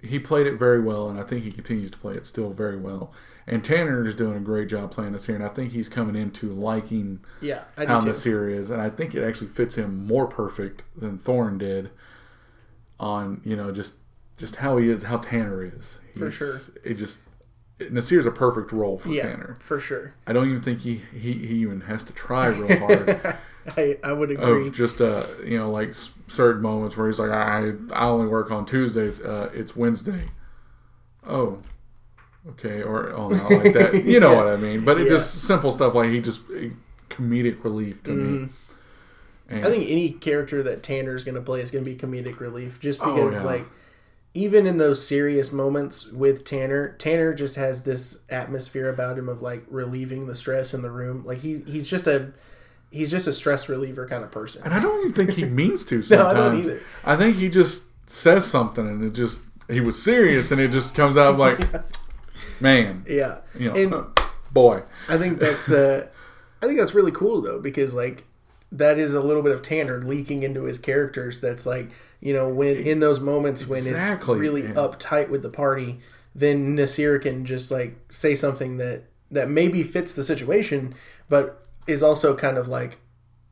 [0.02, 2.78] he played it very well, and I think he continues to play it still very
[2.78, 3.12] well.
[3.48, 6.16] And Tanner is doing a great job playing this here, and I think he's coming
[6.16, 8.08] into liking Yeah, I how too.
[8.08, 11.92] Nasir is, and I think it actually fits him more perfect than Thorn did.
[13.00, 13.96] On you know just
[14.38, 16.00] just how he is, how Tanner is.
[16.18, 16.62] For sure.
[16.84, 17.20] It just
[17.92, 19.58] Nasir's a perfect role for Yeah, Tanner.
[19.60, 20.14] for sure.
[20.26, 23.38] I don't even think he, he he even has to try real hard.
[23.78, 24.68] I, I would agree.
[24.68, 25.94] of just uh you know like
[26.28, 29.20] certain moments where he's like I I only work on Tuesdays.
[29.22, 30.30] Uh, it's Wednesday.
[31.28, 31.60] Oh.
[32.48, 34.06] Okay, or oh, not like that.
[34.06, 34.38] You know Yeah.
[34.38, 34.86] what I mean.
[34.86, 35.10] But it Yeah.
[35.10, 36.70] just simple stuff like he just eh,
[37.10, 38.38] comedic relief to me.
[38.38, 38.50] And
[39.50, 39.66] Mm-hmm.
[39.66, 42.80] I think any character that Tanner's going to play is going to be comedic relief,
[42.80, 43.46] just Oh, because yeah.
[43.46, 43.66] like
[44.34, 49.42] even in those serious moments with Tanner, Tanner just has this atmosphere about him of
[49.42, 51.24] like relieving the stress in the room.
[51.26, 52.34] Like he he's just a
[52.96, 54.62] he's just a stress reliever kind of person.
[54.64, 56.24] And I don't even think he means to Sometimes.
[56.24, 56.30] No.
[56.30, 56.82] I don't either.
[57.04, 60.96] I think he just says something and it just he was serious and it just
[60.96, 61.60] comes out like
[62.62, 64.20] man, Yeah, you know, and
[64.52, 64.84] boy.
[65.10, 66.08] I think that's uh,
[66.62, 68.24] I think that's really cool though because like
[68.72, 71.40] that is a little bit of Tanner leaking into his characters.
[71.42, 71.90] That's like
[72.22, 74.76] you know when in those moments when Exactly, it's really man.
[74.76, 76.00] uptight with the party,
[76.34, 80.94] then Nasir can just like say something that that maybe fits the situation,
[81.28, 82.98] but is also kind of like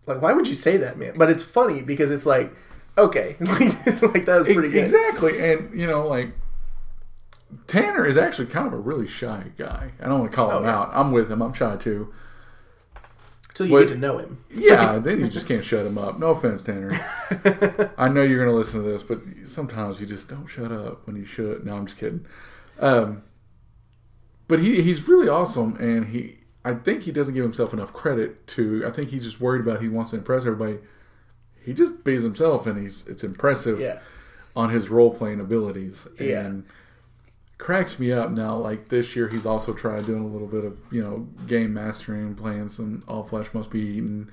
[0.06, 1.14] like why would you say that, man?
[1.18, 2.54] But it's funny because it's like
[2.98, 4.84] okay, like that was pretty good.
[4.84, 5.40] Exactly.
[5.54, 6.34] And you know, like
[7.68, 9.92] Tanner is actually kind of a really shy guy.
[10.00, 10.76] I don't want to call him Oh, yeah.
[10.78, 10.92] out.
[10.94, 11.42] I'm with him.
[11.42, 12.12] I'm shy too.
[13.54, 14.44] Till you What- get to know him.
[14.50, 16.18] Yeah, then you just can't shut him up.
[16.18, 16.90] No offense, Tanner.
[17.98, 21.06] I know you're going to listen to this, but sometimes you just don't shut up
[21.06, 21.64] when you should.
[21.64, 22.26] No, I'm just kidding.
[22.80, 23.22] Um,
[24.48, 28.48] but he he's really awesome, and he I think he doesn't give himself enough credit
[28.48, 28.86] to.
[28.86, 30.80] I think he's just worried about he wants to impress everybody.
[31.64, 34.00] He just bees himself, and he's it's impressive Yeah.
[34.56, 36.08] on his role playing abilities.
[36.20, 36.42] Yeah.
[36.46, 36.64] And
[37.58, 38.56] cracks me up now.
[38.58, 42.36] Like this year, he's also tried doing a little bit of you know game mastering,
[42.36, 44.32] playing some All Flesh Must Be Eaten.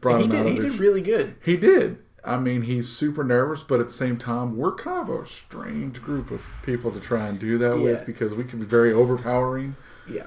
[0.00, 0.52] Brought He him out did.
[0.54, 1.34] He did really good.
[1.44, 1.98] he did.
[2.22, 6.02] I mean, he's super nervous, but at the same time, we're kind of a strange
[6.02, 7.82] group of people to try and do that Yeah.
[7.82, 9.76] with because we can be very overpowering.
[10.08, 10.24] Yeah.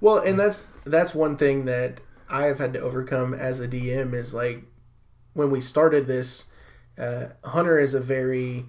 [0.00, 4.14] Well, and that's that's one thing that I have had to overcome as a DM
[4.14, 4.64] is like
[5.34, 6.44] when we started this,
[6.98, 8.66] uh, Hunter is a very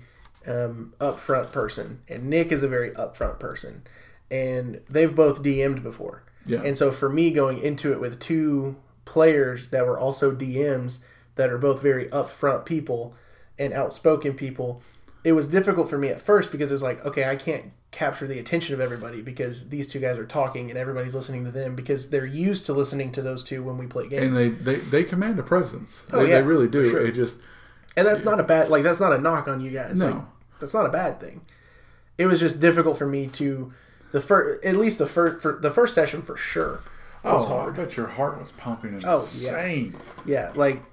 [0.47, 3.83] um, upfront person, and Nick is a very upfront person,
[4.29, 6.23] and they've both DM'd before.
[6.45, 6.61] Yeah.
[6.63, 10.99] And so for me going into it with two players that were also DMs
[11.35, 13.15] that are both very upfront people
[13.57, 14.81] and outspoken people,
[15.23, 18.27] it was difficult for me at first because it was like, okay, I can't capture
[18.27, 21.75] the attention of everybody because these two guys are talking and everybody's listening to them
[21.75, 24.39] because they're used to listening to those two when we play games.
[24.41, 26.05] And they, they, they command a presence.
[26.12, 26.84] Oh, they, yeah, they really do.
[26.84, 27.10] sure.
[27.10, 27.39] Just
[27.95, 29.97] And that's not a bad like that's not a knock on you guys.
[29.97, 30.08] No.
[30.08, 30.23] Like
[30.60, 31.41] that's not a bad thing.
[32.17, 33.73] It was just difficult for me to
[34.12, 36.81] the first at least the first for the first session for sure
[37.23, 37.79] was oh, hard.
[37.79, 39.95] I bet your heart was pumping Oh, insane.
[40.25, 40.84] Yeah, like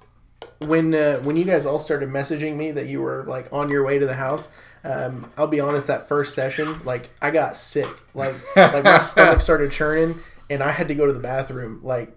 [0.59, 3.83] when uh, when you guys all started messaging me that you were like on your
[3.85, 4.49] way to the house.
[4.83, 9.41] Um, I'll be honest, that first session, like I got sick, like like my stomach
[9.41, 10.19] started churning,
[10.49, 11.79] and I had to go to the bathroom.
[11.83, 12.15] Like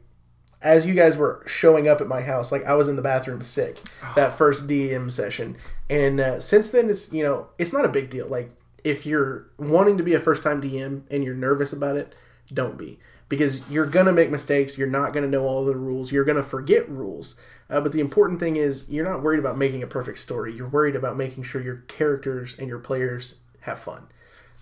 [0.63, 3.43] as you guys were showing up at my house, like I was in the bathroom
[3.43, 3.79] sick
[4.17, 5.57] that first DM session,
[5.89, 8.27] and uh, since then it's you know it's not a big deal.
[8.27, 8.51] Like
[8.83, 12.15] if you're wanting to be a first time DM and you're nervous about it,
[12.53, 14.79] don't be because you're gonna make mistakes.
[14.79, 16.13] You're not gonna know all the rules.
[16.13, 17.35] You're gonna forget rules.
[17.69, 20.55] Uh, but the important thing is you're not worried about making a perfect story.
[20.55, 24.07] You're worried about making sure your characters and your players have fun.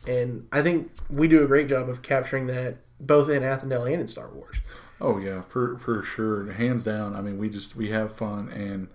[0.06, 4.00] And I think we do a great job of capturing that both in Athendel and
[4.00, 4.56] in Star Wars.
[5.00, 7.14] Oh yeah, for for sure, hands down.
[7.14, 8.88] I mean, we just we have fun, and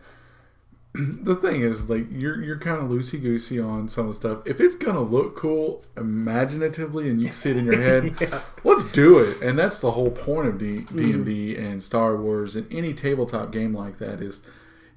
[0.93, 4.39] the thing is, like, you're you're kind of loosey goosey on some of the stuff.
[4.47, 8.41] If it's gonna look cool imaginatively, and you see it in your head, Yeah.
[8.63, 9.41] let's do it.
[9.41, 12.93] And that's the whole point of D D and D and Star Wars and any
[12.93, 14.41] tabletop game like that is.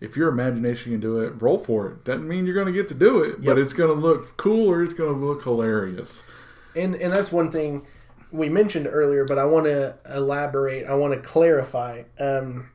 [0.00, 2.04] If your imagination can do it, roll for it.
[2.04, 4.68] Doesn't mean you're going to get to do it, but it's going to look cool
[4.68, 6.24] or it's going to look hilarious.
[6.74, 7.86] And and that's one thing
[8.32, 10.86] we mentioned earlier, but I want to elaborate.
[10.86, 12.70] I want to clarify um,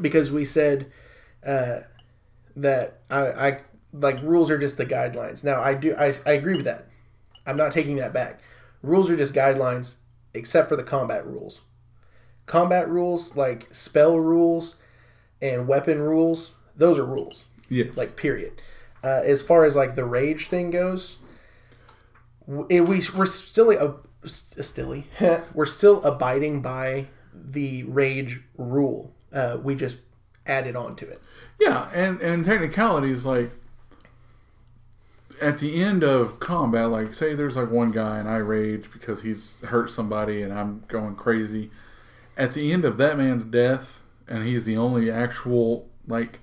[0.00, 0.90] because we said
[1.48, 1.80] uh,
[2.54, 3.60] that I, I
[3.92, 5.42] like rules are just the guidelines.
[5.42, 6.86] Now I do I, I agree with that.
[7.46, 8.40] I'm not taking that back.
[8.82, 9.96] Rules are just guidelines,
[10.34, 11.62] except for the combat rules.
[12.46, 14.76] Combat rules like spell rules
[15.42, 17.96] and weapon rules, those are rules Yes.
[17.96, 18.60] like period.
[19.02, 21.18] Uh, as far as like the rage thing goes,
[22.68, 23.94] it, we we're still a,
[24.28, 25.06] stilly
[25.54, 29.14] we're still abiding by the rage rule.
[29.32, 29.98] Uh, we just
[30.46, 31.20] added on to it.
[31.58, 33.50] Yeah, and and technicalities like
[35.40, 39.22] at the end of combat, like say there's like one guy and I rage because
[39.22, 41.70] he's hurt somebody and I'm going crazy.
[42.36, 46.40] At the end of that man's death, and he's the only actual like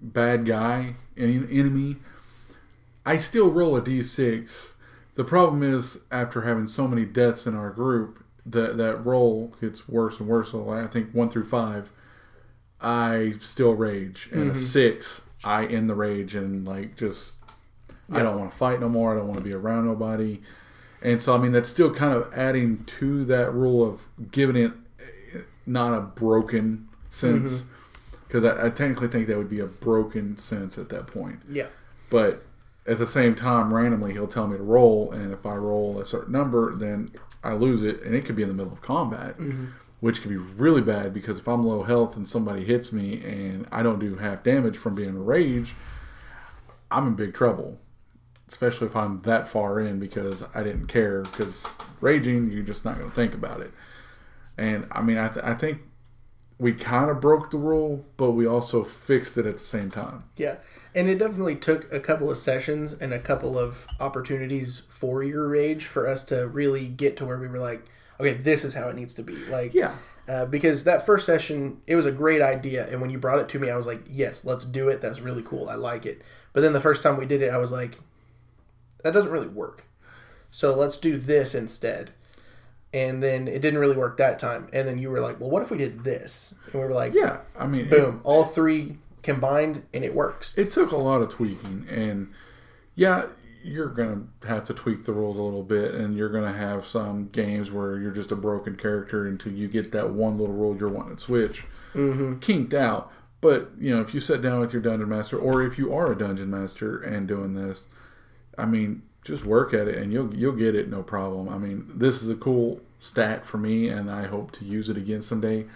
[0.00, 1.96] bad guy, en- enemy,
[3.06, 4.72] I still roll a d6.
[5.14, 9.88] The problem is after having so many deaths in our group, that that roll gets
[9.88, 10.52] worse and worse.
[10.52, 11.90] So I think one through five,
[12.80, 14.60] I still rage, and a mm-hmm.
[14.60, 17.34] six, I end the rage and like just
[18.10, 19.12] I don't want to fight no more.
[19.12, 20.40] I don't want to be around nobody.
[21.02, 24.00] And so, I mean, that's still kind of adding to that rule of
[24.32, 27.58] giving it eh, not a broken sense.
[27.58, 27.68] Mm-hmm.
[28.26, 31.40] Because I, I technically think that would be a broken sense at that point.
[31.48, 31.68] Yeah.
[32.10, 32.42] But
[32.86, 35.12] at the same time, randomly, he'll tell me to roll.
[35.12, 37.12] And if I roll a certain number, then
[37.44, 38.02] I lose it.
[38.02, 39.66] And it could be in the middle of combat, mm-hmm.
[40.00, 43.66] Which could be really bad because if I'm low health and somebody hits me and
[43.72, 45.74] I don't do half damage from being rage,
[46.90, 47.78] I'm in big trouble
[48.48, 51.22] especially if I'm that far in because I didn't care.
[51.22, 51.66] Because
[52.00, 53.72] raging, you're just not going to think about it.
[54.56, 55.82] And I mean, I, th- I think
[56.58, 60.24] we kind of broke the rule, but we also fixed it at the same time.
[60.36, 60.56] Yeah.
[60.94, 65.46] And it definitely took a couple of sessions and a couple of opportunities for your
[65.48, 67.84] rage for us to really get to where we were like,
[68.20, 69.36] okay, this is how it needs to be.
[69.46, 69.96] Like, Yeah.
[70.28, 72.86] Uh, because that first session, it was a great idea.
[72.90, 75.00] And when you brought it to me, I was like, yes, let's do it.
[75.00, 75.70] That's really cool.
[75.70, 76.20] I like it.
[76.52, 77.98] But then the first time we did it, I was like,
[79.02, 79.86] that doesn't really work.
[80.50, 82.10] So let's do this instead.
[82.92, 84.68] And then it didn't really work that time.
[84.72, 86.54] And then you were like, well, what if we did this?
[86.66, 87.38] And we were like, Yeah.
[87.58, 90.56] I mean, boom, all three combined and it works.
[90.56, 92.32] it took a lot of tweaking and
[92.94, 93.26] yeah
[93.68, 97.28] you're gonna have to tweak the rules a little bit and you're gonna have some
[97.28, 100.88] games where you're just a broken character until you get that one little rule you're
[100.88, 101.64] wanting to switch
[101.94, 102.38] mm-hmm.
[102.38, 103.12] kinked out.
[103.40, 106.10] But you know if you sit down with your dungeon master or if you are
[106.10, 107.86] a dungeon master and doing this
[108.56, 111.48] i mean just work at it and you'll you'll get it no problem.
[111.48, 114.96] I mean this is a cool stat for me and i hope to use it
[114.96, 115.66] again someday.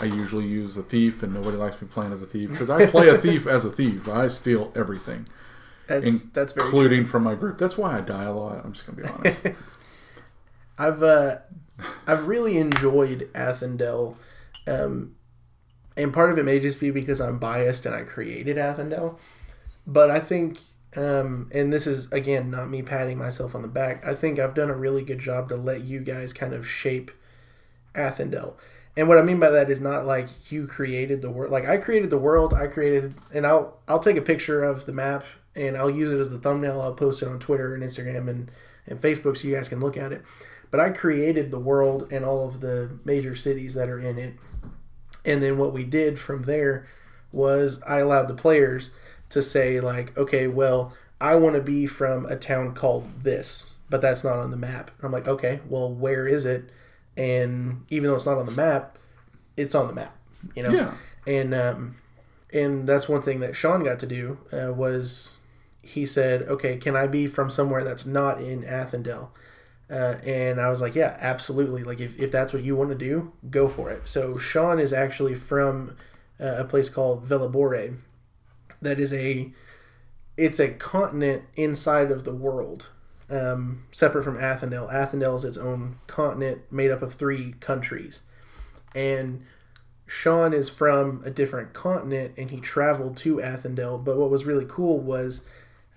[0.00, 2.86] I usually use a thief, and nobody likes me playing as a thief because I
[2.86, 4.08] play a thief as a thief.
[4.08, 5.26] I steal everything,
[5.88, 6.80] That's that's very true.
[6.80, 7.58] including from my group.
[7.58, 8.64] That's why I die a lot.
[8.64, 9.46] I'm just gonna be honest.
[10.78, 11.38] I've uh,
[12.06, 14.16] I've really enjoyed Athendel,
[14.66, 15.16] um,
[15.96, 19.18] and part of it may just be because I'm biased and I created Athendel,
[19.86, 20.60] but I think,
[20.94, 24.06] um, and this is again not me patting myself on the back.
[24.06, 27.10] I think I've done a really good job to let you guys kind of shape
[27.94, 28.56] Athendel.
[28.94, 31.50] And what I mean by that is not like you created the world.
[31.50, 32.52] Like I created the world.
[32.52, 35.24] I created, and I'll I'll take a picture of the map
[35.58, 36.80] and I'll use it as the thumbnail.
[36.80, 38.50] I'll post it on Twitter and Instagram and
[38.86, 40.22] and Facebook so you guys can look at it.
[40.70, 44.34] But I created the world and all of the major cities that are in it.
[45.24, 46.86] And then what we did from there
[47.32, 48.90] was I allowed the players
[49.30, 54.00] to say like, okay, well, I want to be from a town called this, but
[54.00, 54.90] that's not on the map.
[54.96, 56.70] And I'm like, okay, well, where is it?
[57.16, 58.96] And even though it's not on the map,
[59.56, 60.16] it's on the map,
[60.54, 60.70] you know.
[60.70, 60.94] yeah,
[61.26, 61.96] And um,
[62.52, 65.37] and that's one thing that Shawn got to do uh, was
[65.88, 69.30] he said, okay, can I be from somewhere that's not in Athendel?
[69.90, 71.82] Uh, and I was like, yeah, absolutely.
[71.82, 74.02] Like if, if that's what you want to do, go for it.
[74.04, 75.96] So Shawn is actually from
[76.38, 77.96] uh, a place called Velibore.
[78.82, 79.50] That is a
[80.36, 82.88] it's a continent inside of the world,
[83.28, 84.92] um, separate from Athendel.
[84.92, 88.22] Athendel is its own continent made up of three countries,
[88.94, 89.42] and
[90.08, 94.02] Shawn is from a different continent and he traveled to Athendel.
[94.02, 95.44] But what was really cool was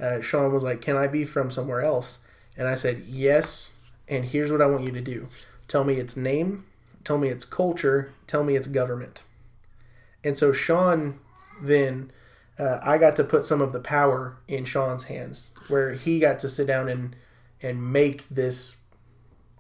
[0.01, 2.19] uh, Shawn was like, "Can I be from somewhere else?"
[2.57, 3.73] And I said, "Yes."
[4.07, 5.29] And here's what I want you to do:
[5.67, 6.65] tell me its name,
[7.03, 9.21] tell me its culture, tell me its government.
[10.23, 11.19] And so Shawn
[11.61, 12.11] then
[12.59, 16.39] uh, I got to put some of the power in Shawn's hands, where he got
[16.39, 17.15] to sit down and
[17.61, 18.77] and make this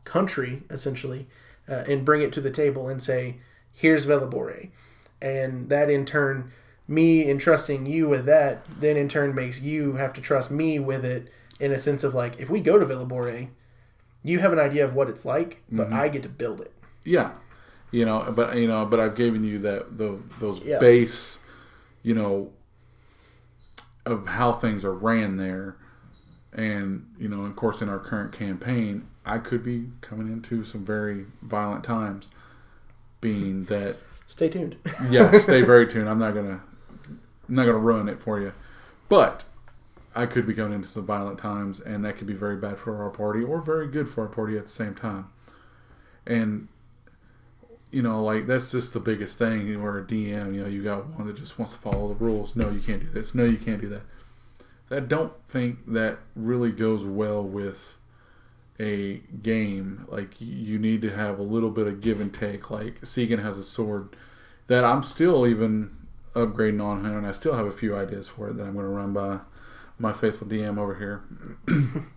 [0.03, 1.27] country essentially,
[1.69, 3.37] uh, and bring it to the table and say,
[3.73, 4.69] "Here's Velibore,"
[5.21, 6.51] and that in turn,
[6.91, 11.03] me entrusting you with that, then in turn makes you have to trust me with
[11.05, 11.29] it
[11.59, 13.47] in a sense of like, if we go to Velibore,
[14.23, 15.99] you have an idea of what it's like, but mm-hmm.
[15.99, 16.73] I get to build it.
[17.03, 17.31] yeah.
[17.93, 20.79] You know, but you know, but I've given you that the, those Yeah.
[20.79, 21.39] base,
[22.03, 22.51] you know,
[24.05, 25.75] of how things are ran there,
[26.53, 30.85] and you know, of course, in our current campaign, I could be coming into some
[30.85, 32.29] very violent times,
[33.19, 34.77] being that Stay tuned.
[35.09, 36.07] yeah, stay very tuned.
[36.07, 36.61] I'm not gonna,
[37.51, 38.53] I'm not gonna ruin it for you,
[39.09, 39.43] but
[40.15, 43.03] I could be going into some violent times, and that could be very bad for
[43.03, 45.27] our party or very good for our party at the same time.
[46.25, 46.69] And
[47.91, 49.83] you know, like that's just the biggest thing.
[49.83, 52.55] Where a DM, you know, you got one that just wants to follow the rules.
[52.55, 53.35] No, you can't do this.
[53.35, 54.03] No, you can't do that.
[54.89, 57.97] I don't think that really goes well with
[58.79, 60.05] a game.
[60.07, 62.71] Like you need to have a little bit of give and take.
[62.71, 64.15] Like Segan has a sword
[64.67, 65.97] that I'm still even
[66.33, 68.85] upgrading on him, and I still have a few ideas for it that I'm going
[68.85, 69.39] to run by
[69.99, 71.23] my faithful DM over here.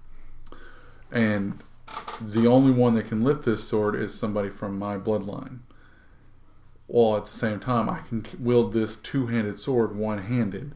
[1.12, 1.62] and
[2.21, 5.59] the only one that can lift this sword is somebody from my bloodline.
[6.87, 10.73] While at the same time, I can wield this two handed sword one handed.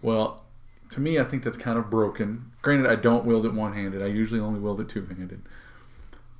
[0.00, 0.44] Well,
[0.90, 2.52] to me, I think that's kind of broken.
[2.62, 5.42] Granted, I don't wield it one handed, I usually only wield it two handed.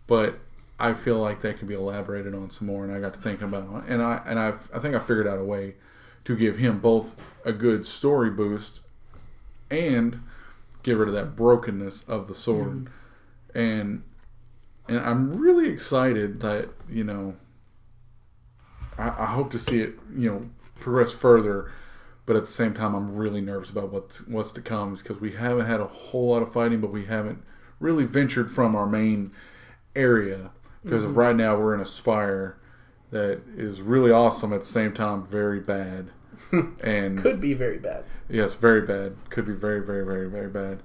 [0.07, 0.39] But
[0.81, 3.49] I feel like that can be elaborated on some more, and I got to thinking
[3.49, 3.93] about it.
[3.93, 5.75] And I and i I think I figured out a way
[6.29, 8.81] to give him both a good story boost
[9.71, 10.21] and
[10.83, 12.85] get rid of that brokenness of the sword.
[13.55, 13.59] Mm-hmm.
[13.59, 14.03] And
[14.89, 17.37] and I'm really excited that you know.
[18.99, 21.73] I, I hope to see it you know progress further,
[22.27, 25.33] but at the same time, I'm really nervous about what's what's to come because we
[25.33, 27.43] haven't had a whole lot of fighting, but we haven't
[27.81, 29.33] really ventured from our main
[29.97, 30.51] area
[30.85, 31.15] because mm-hmm.
[31.15, 32.59] right now we're in a spire
[33.13, 36.11] that is really awesome at the same time very bad
[36.83, 40.83] and could be very bad yes very bad could be very very very very bad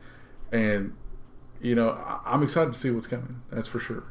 [0.52, 0.94] and
[1.64, 3.42] you know, I'm excited to see what's coming.
[3.50, 4.04] That's for sure.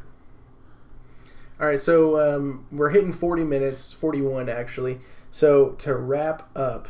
[1.61, 4.99] All right, so um, we're hitting 40 minutes, 41 actually.
[5.31, 6.89] So to wrap up,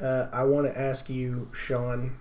[0.00, 2.18] uh, I want to ask you, Shawn,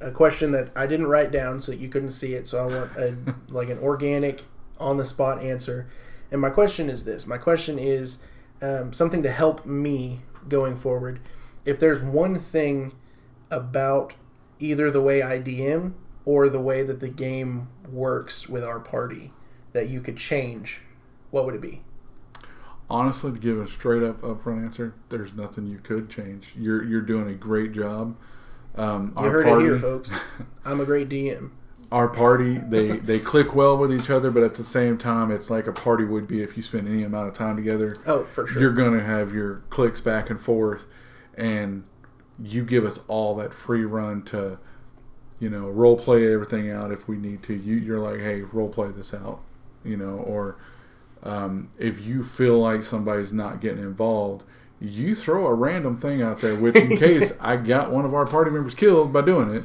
[0.00, 2.46] a question that I didn't write down so you couldn't see it.
[2.46, 3.16] So I want a,
[3.48, 4.44] like an organic,
[4.78, 5.88] on the spot answer.
[6.30, 8.20] And my question is this: My question is
[8.62, 10.20] um, something to help me
[10.50, 11.20] going forward.
[11.64, 12.92] If there's one thing
[13.50, 14.14] about
[14.58, 15.94] either the way I DM
[16.24, 19.32] or the way that the game works with our party
[19.72, 20.82] that you could change,
[21.30, 21.82] what would it be?
[22.88, 26.48] Honestly, to give a straight up upfront answer, there's nothing you could change.
[26.56, 28.16] You're you're doing a great job.
[28.74, 30.10] Um, you heard party, it here, folks.
[30.64, 31.50] I'm a great DM.
[31.92, 35.50] Our party, they they click well with each other, but at the same time, it's
[35.50, 37.98] like a party would be if you spend any amount of time together.
[38.06, 38.62] Oh, for sure.
[38.62, 40.86] You're gonna have your clicks back and forth,
[41.36, 41.84] and
[42.40, 44.58] you give us all that free run to
[45.40, 47.54] you know, role play everything out if we need to.
[47.54, 49.40] You, you're like, hey, role play this out,
[49.82, 50.58] you know, or
[51.22, 54.44] um, if you feel like somebody's not getting involved,
[54.78, 58.26] you throw a random thing out there, which in case I got one of our
[58.26, 59.64] party members killed by doing it.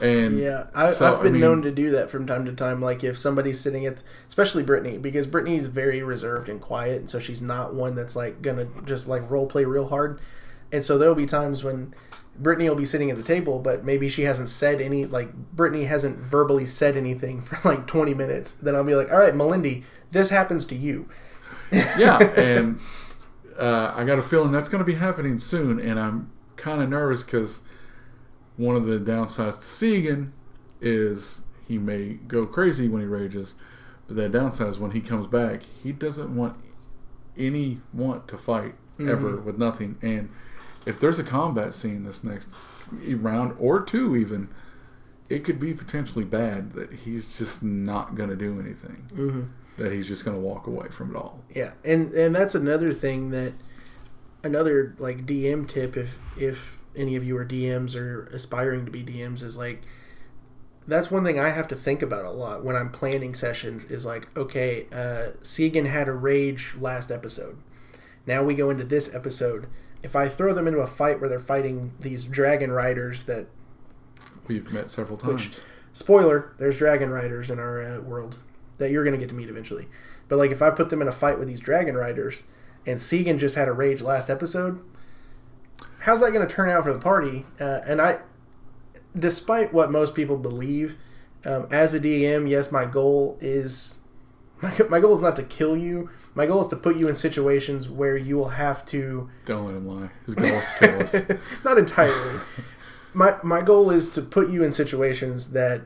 [0.00, 2.80] And yeah, I, have been I mean, known to do that from time to time.
[2.80, 7.18] Like if somebody's sitting at, especially Brittany, because Brittany's very reserved and quiet, and so
[7.18, 10.20] she's not one that's like gonna just like role play real hard.
[10.72, 11.94] And so there'll be times when
[12.36, 15.84] Brittany will be sitting at the table, but maybe she hasn't said any like Brittany
[15.84, 18.52] hasn't verbally said anything for like 20 minutes.
[18.52, 21.08] Then I'll be like, "All right, Melindy, this happens to you."
[21.72, 22.80] yeah, and
[23.58, 26.88] uh, I got a feeling that's going to be happening soon, and I'm kind of
[26.88, 27.60] nervous because
[28.56, 30.30] one of the downsides to Segan
[30.80, 33.54] is he may go crazy when he rages,
[34.06, 36.56] but that downside is when he comes back, he doesn't want
[37.36, 39.44] any want to fight ever mm-hmm.
[39.44, 40.30] with nothing, and
[40.86, 42.48] if there's a combat scene this next
[42.92, 44.48] round or two even
[45.28, 49.42] it could be potentially bad that he's just not going to do anything mm-hmm.
[49.78, 52.92] that he's just going to walk away from it all yeah and and that's another
[52.92, 53.52] thing that
[54.42, 59.02] another like dm tip if if any of you are dms or aspiring to be
[59.02, 59.82] dms is like
[60.86, 64.04] that's one thing I have to think about a lot when I'm planning sessions is
[64.04, 67.56] like, okay, uh, Segan had a rage last episode.
[68.26, 69.66] Now we go into this episode
[70.02, 73.46] if I throw them into a fight where they're fighting these dragon riders that
[74.46, 75.46] we've met several times.
[75.46, 75.60] Which,
[75.94, 78.38] spoiler: there's dragon riders in our uh, world
[78.76, 79.88] that you're going to get to meet eventually.
[80.28, 82.42] But like, if I put them in a fight with these dragon riders,
[82.86, 84.82] and Segan just had a rage last episode,
[86.00, 87.46] how's that going to turn out for the party?
[87.60, 88.18] Uh, and I,
[89.18, 90.96] despite what most people believe,
[91.44, 93.98] um, as a DM, yes, my goal is
[94.62, 97.14] my, my goal is not to kill you my goal is to put you in
[97.14, 99.30] situations where you will have to.
[99.44, 100.10] Don't let him lie.
[100.26, 101.38] His goal is to kill us.
[101.64, 102.40] Not entirely.
[103.12, 105.82] my my goal is to put you in situations that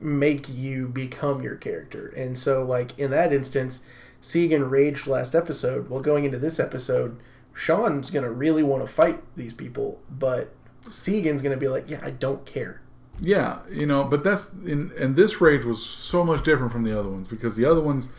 [0.00, 2.08] make you become your character.
[2.16, 3.84] And so, like in that instance,
[4.22, 5.90] Segan raged last episode.
[5.90, 7.18] Well, going into this episode,
[7.54, 10.52] Shawn's gonna really want to fight these people, but
[10.88, 12.82] Segan's gonna be like, "Yeah, I don't care."
[13.20, 16.98] Yeah, you know, but that's in and this rage was so much different from the
[16.98, 18.10] other ones because the other ones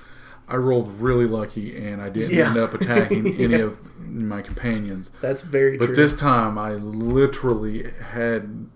[0.48, 2.50] I rolled really lucky and I didn't yeah.
[2.50, 3.46] end up attacking yeah.
[3.46, 5.12] any of my companions.
[5.22, 5.96] That's very but true.
[5.96, 8.68] But this time I literally had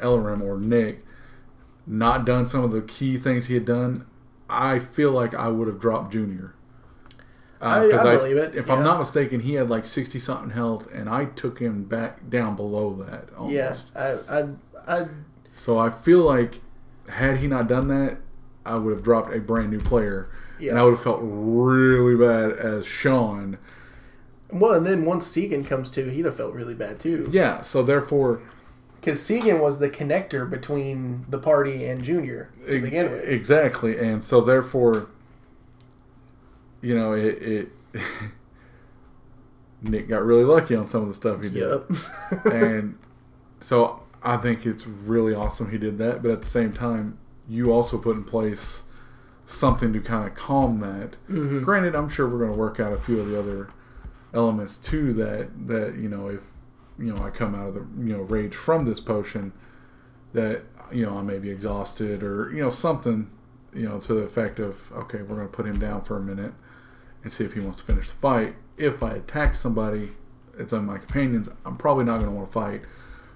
[0.00, 1.04] Ellerim or Nick
[1.86, 4.06] not done some of the key things he had done.
[4.48, 6.54] I feel like I would have dropped Junior.
[7.60, 8.74] Uh, I- I believe it, If yeah.
[8.74, 12.54] I'm not mistaken, he had like sixty something health, and I took him back down
[12.56, 13.90] below that almost.
[13.94, 14.48] Yeah, I, I,
[15.02, 15.06] I,
[15.54, 16.60] So I feel like
[17.08, 18.18] had he not done that,
[18.64, 20.28] I would have dropped a brand new player,
[20.60, 23.56] and I would have felt really bad as Shawn.
[24.52, 27.28] well, and then once Segan comes to, he'd have felt really bad too.
[27.32, 27.62] Yeah.
[27.62, 28.40] So therefore,
[28.96, 33.24] Because Segan was the connector between the party and Junior to e- begin with.
[33.28, 35.08] exactly, and so therefore,
[36.80, 37.42] you know, it.
[37.42, 37.68] it
[39.82, 41.68] Nick got really lucky on some of the stuff he did.
[41.68, 42.44] Yep.
[42.52, 42.98] and
[43.60, 46.22] so I think it's really awesome he did that.
[46.22, 47.18] But at the same time,
[47.48, 48.82] you also put in place
[49.44, 51.16] something to kind of calm that.
[51.28, 51.62] Mhm.
[51.62, 53.68] Granted, I'm sure we're going to work out a few of the other
[54.34, 55.12] elements too.
[55.12, 56.40] That that you know, if
[56.98, 59.52] you know I come out of the you know rage from this potion,
[60.32, 63.30] that you know I may be exhausted or you know something
[63.72, 66.20] you know to the effect of okay, we're going to put him down for a
[66.20, 66.54] minute
[67.26, 68.54] and see if he wants to finish the fight.
[68.78, 70.10] If I attack somebody,
[70.56, 71.48] it's on my companions.
[71.64, 72.82] I'm probably not going to want to fight.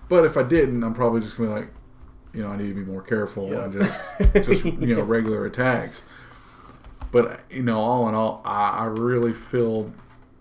[0.09, 1.71] But if I didn't, I'm probably just going to be like,
[2.33, 3.65] you know, I need to be more careful Yeah.
[3.65, 6.03] and just just you know regular attacks.
[7.11, 9.93] But you know, all in all, I, I really feel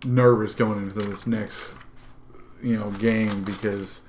[0.06, 1.74] nervous going into this next
[2.62, 4.02] you know game because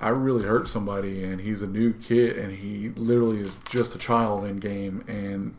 [0.00, 3.98] I really hurt somebody and he's a new kid and he literally is just a
[3.98, 5.54] child in game and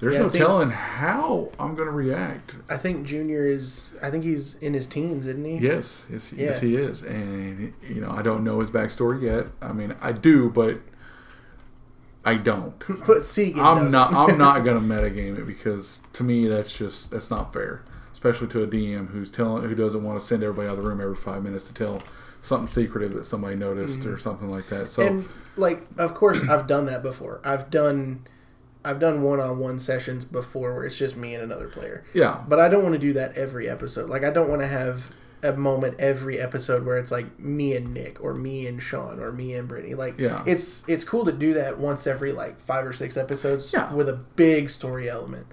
[0.00, 2.56] there's Yeah, no think- telling how I'm going to react.
[2.68, 3.92] I think Junior is.
[4.02, 5.58] I think he's in his teens, isn't he?
[5.58, 9.46] Yes, yes, yes, he is, and you know I don't know his backstory yet.
[9.60, 10.80] I mean, I do, but
[12.24, 12.78] I don't.
[13.06, 13.58] But Segan.
[13.58, 13.94] I'm doesn't.
[14.14, 17.82] I'm not gonna metagame it because to me that's just that's not fair,
[18.12, 20.88] especially to a DM who's telling who doesn't want to send everybody out of the
[20.88, 22.02] room every five minutes to tell
[22.42, 24.88] something secretive that somebody noticed or something like that.
[24.88, 25.14] So Mm-hmm.
[25.18, 27.40] and like, of course, I've done that before.
[27.44, 28.24] I've done,
[28.84, 32.02] I've done one-on-one sessions before where it's just me and another player.
[32.14, 34.08] yeah, But I don't want to do that every episode.
[34.08, 35.12] Like, I don't want to have
[35.42, 39.32] a moment every episode where it's like me and Nick or me and Shawn or
[39.32, 39.94] me and Brittany.
[39.94, 40.42] Like, Yeah.
[40.46, 43.92] it's it's cool to do that once every like five or six episodes Yeah.
[43.92, 45.46] with a big story element.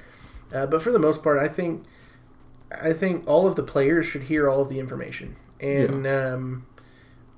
[0.53, 1.84] Uh, but for the most part, I think
[2.82, 6.65] I think all of the players should hear all of the information, and um,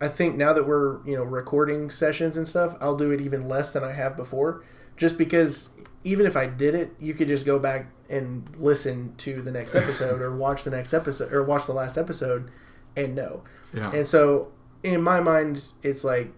[0.02, 3.48] I think now that we're you know recording sessions and stuff, I'll do it even
[3.48, 4.64] less than I have before,
[5.00, 5.70] just because
[6.04, 9.74] even if I did it, you could just go back and listen to the next
[9.84, 12.52] episode or watch the next episode or watch the last episode
[12.96, 13.42] and know.
[13.74, 14.52] yeah, And so
[14.84, 16.34] in my mind, it's like,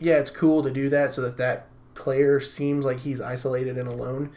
[0.00, 3.88] yeah, it's cool to do that so that that player seems like he's isolated and
[3.88, 4.30] alone.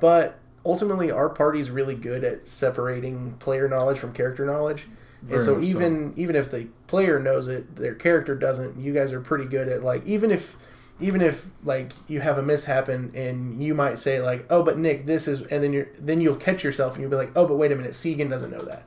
[0.00, 4.86] But ultimately, our party's really good at separating player knowledge from character knowledge.
[5.22, 5.68] Very and so much so.
[5.68, 8.78] even even if the player knows it, their character doesn't.
[8.78, 10.56] You guys are pretty good at like even if
[11.00, 14.78] even if like you have a mishap and, and you might say like oh but
[14.78, 17.46] Nick this is and then you're then you'll catch yourself and you'll be like oh
[17.46, 18.84] but wait a minute Segan doesn't know that.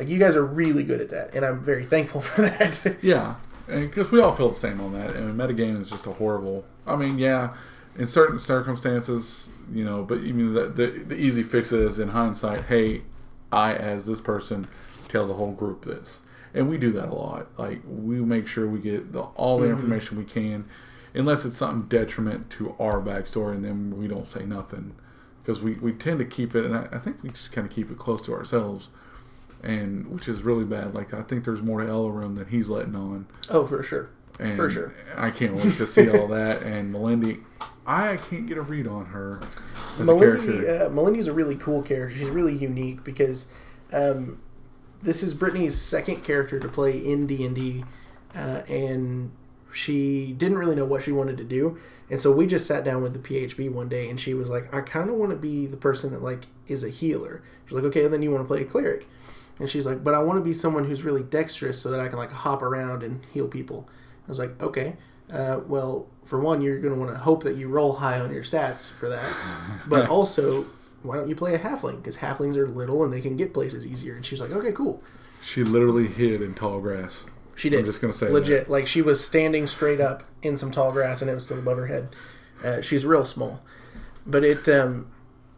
[0.00, 2.96] Like you guys are really good at that, and I'm very thankful for that.
[3.02, 3.34] yeah,
[3.66, 5.14] because we all feel the same on that.
[5.14, 6.64] And metagame is just a horrible.
[6.86, 7.54] I mean, yeah,
[7.98, 12.08] in certain circumstances, you know, but you mean the, the the easy fix is in
[12.08, 12.62] hindsight.
[12.62, 13.02] Hey,
[13.52, 14.68] I as this person
[15.08, 16.20] tell the whole group this,
[16.54, 17.48] and we do that a lot.
[17.58, 19.74] Like we make sure we get the, all the mm-hmm.
[19.74, 20.64] information we can,
[21.14, 24.94] unless it's something detriment to our backstory, and then we don't say nothing
[25.42, 27.72] because we, we tend to keep it, and I, I think we just kind of
[27.72, 28.88] keep it close to ourselves,
[29.62, 30.94] and which is really bad.
[30.94, 33.26] Like I think there's more to Ellerum than he's letting on.
[33.50, 34.10] oh, for sure.
[34.38, 34.94] And For sure.
[35.18, 36.62] I can't wait to see all that.
[36.70, 37.42] And Melindy,
[37.86, 39.40] I can't get a read on her
[39.98, 40.84] as a Melindy, character.
[40.86, 42.16] uh, Melindy's a really cool character.
[42.16, 43.52] She's really unique because
[43.92, 44.40] um,
[45.02, 47.84] this is Brittany's second character to play in D and D,
[48.34, 49.32] uh, and
[49.72, 51.78] she didn't really know what she wanted to do.
[52.08, 54.74] And so we just sat down with the PHB one day, and she was like,
[54.74, 57.84] "I kind of want to be the person that like is a healer." She's like,
[57.84, 59.06] "Okay, then you want to play a cleric."
[59.58, 62.08] And she's like, "But I want to be someone who's really dexterous so that I
[62.08, 63.88] can like hop around and heal people."
[64.26, 64.96] I was like, "Okay."
[65.32, 68.32] Uh, well, for one, you're going to want to hope that you roll high on
[68.32, 69.32] your stats for that.
[69.86, 70.66] But also,
[71.02, 71.96] why don't you play a halfling?
[71.96, 74.14] Because halflings are little and they can get places easier.
[74.16, 75.02] And she's like, okay, cool.
[75.42, 77.24] She literally hid in tall grass.
[77.60, 77.80] She did.
[77.80, 78.70] I'm just gonna say legit.
[78.70, 81.76] Like she was standing straight up in some tall grass and it was still above
[81.76, 82.16] her head.
[82.64, 83.60] Uh, she's real small,
[84.24, 85.12] but it, um,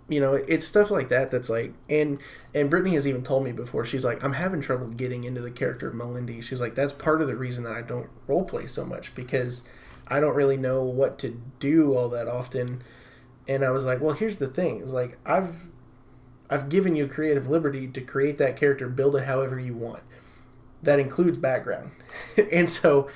[0.09, 2.19] you know, it's stuff like that that's like, and
[2.57, 3.85] and Brittany has even told me before.
[3.85, 6.43] She's like, I'm having trouble getting into the character of Melindy.
[6.43, 9.63] She's like, that's part of the reason that I don't role play so much because
[10.09, 12.83] I don't really know what to do all that often.
[13.47, 14.81] And I was like, well, here's the thing.
[14.81, 15.69] It's like I've
[16.51, 20.03] I've given you creative liberty to create that character, build it however you want.
[20.83, 21.93] That includes background.
[22.53, 23.09] and so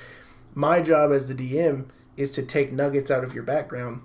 [0.53, 4.01] my job as the DM is to take nuggets out of your background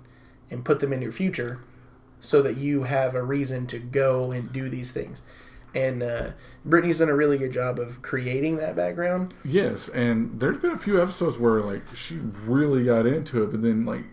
[0.51, 1.61] and put them in your future
[2.19, 5.21] so that you have a reason to go and do these things.
[5.75, 6.31] And uh,
[6.63, 9.33] Brittany's done a really good job of creating that background.
[9.43, 13.63] Yes, and there's been a few episodes where like she really got into it, but
[13.63, 14.03] then like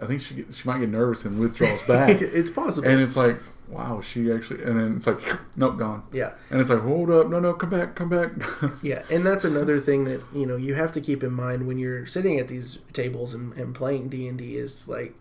[0.00, 2.88] I think she she might get nervous and withdraws back, it's possible.
[2.88, 3.38] and it's like
[3.70, 5.20] wow, she actually, and then it's like
[5.56, 6.32] nope, gone, yeah.
[6.50, 8.30] and it's like hold up, no, no, come back, come back.
[8.82, 11.78] Yeah, and that's another thing that you know you have to keep in mind when
[11.78, 15.14] you're sitting at these tables and, and playing D and D is like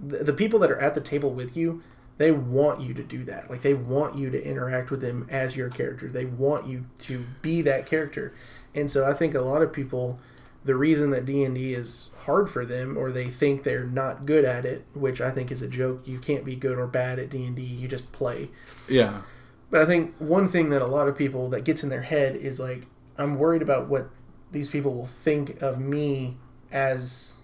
[0.00, 1.82] the, the people that are at the table with you,
[2.18, 3.50] they want you to do that.
[3.50, 6.08] Like they want you to interact with them as your character.
[6.08, 8.34] They want you to be that character,
[8.74, 10.18] and so I think a lot of people,
[10.64, 14.26] the reason that D and D is hard for them, or they think they're not
[14.26, 16.06] good at it, which I think is a joke.
[16.06, 17.62] You can't be good or bad at D and D.
[17.62, 18.50] You just play.
[18.88, 19.22] yeah,
[19.70, 22.36] But I think one thing that a lot of people that gets in their head
[22.36, 22.86] is like,
[23.16, 24.10] I'm worried about what
[24.52, 26.36] these people will think of me
[26.70, 27.34] as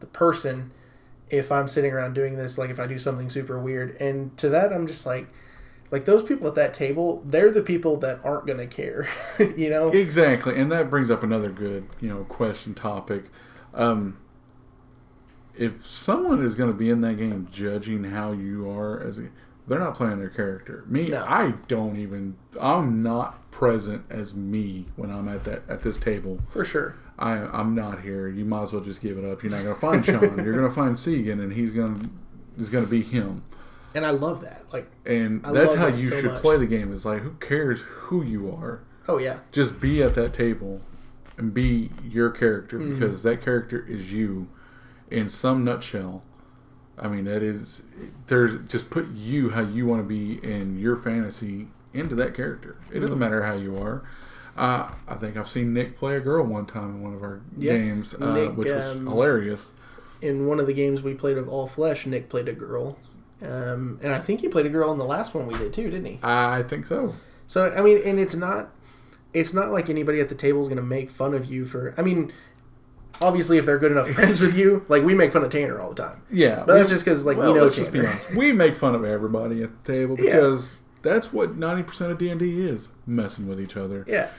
[0.00, 0.72] the person
[1.30, 4.00] if I'm sitting around doing this, like if I do something super weird.
[4.00, 5.28] And to that, I'm just like,
[5.90, 9.08] like those people at that table, they're the people that aren't going to care,
[9.56, 9.88] you know?
[9.88, 13.24] exactly, and that brings up another good you know question topic.
[13.74, 14.18] Um,
[15.56, 19.28] if someone is going to be in that game judging how you are as a
[19.68, 20.84] they're not playing their character.
[20.88, 21.24] Me, No.
[21.24, 22.36] I don't even.
[22.58, 26.38] I'm not present as me when I'm at that at this table.
[26.48, 26.96] For sure.
[27.18, 28.28] I I'm not here.
[28.28, 29.42] You might as well just give it up.
[29.42, 30.42] You're not gonna find Shawn.
[30.42, 32.08] You're gonna find Segan, and he's gonna
[32.56, 33.44] is gonna be him.
[33.94, 34.64] And I love that.
[34.72, 36.42] Like, And I that's how that you so should much.
[36.42, 36.92] play the game.
[36.92, 38.80] Is like who cares who you are?
[39.08, 40.82] oh yeah, Just be at that table
[41.38, 42.94] and be your character Mm-hmm.
[42.98, 44.48] because that character is you
[45.10, 46.22] in some nutshell.
[46.98, 47.82] I mean, that is
[48.26, 52.76] there's just put you how you want to be in your fantasy into that character.
[52.90, 53.02] It Mm-hmm.
[53.02, 54.02] doesn't matter how you are.
[54.56, 57.40] Uh, I think I've seen Nick play a girl one time in one of our
[57.56, 57.76] Yeah.
[57.78, 59.70] games, uh, Nick, which was um, hilarious.
[60.20, 62.98] in one of the games we played of All Flesh, Nick played a girl.
[63.42, 65.90] Um, and I think he played a girl in the last one we did too,
[65.90, 66.18] didn't he?
[66.22, 67.14] I think so.
[67.46, 68.70] So I mean, and it's not,
[69.32, 71.94] it's not like anybody at the table is going to make fun of you for.
[71.96, 72.32] I mean,
[73.20, 75.90] obviously, if they're good enough friends with you, like we make fun of Tanner all
[75.94, 76.22] the time.
[76.30, 78.10] Yeah, But that's just because like well, we know let's just be Tanner.
[78.12, 78.34] honest.
[78.34, 80.32] We make fun of everybody at the table Yeah.
[80.32, 84.04] because that's what ninety percent of D and D is: messing with each other.
[84.08, 84.30] Yeah,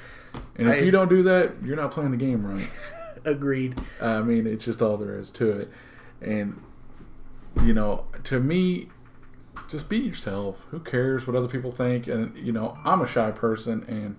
[0.58, 2.70] And if I- you don't do that, you're not playing the game right.
[3.26, 3.80] agreed.
[4.02, 5.70] I mean, it's just all there is to it.
[6.22, 6.62] And
[7.64, 8.90] you know, to me,
[9.70, 10.66] just be yourself.
[10.72, 12.08] Who cares what other people think?
[12.08, 14.18] And you know, I'm a shy person, and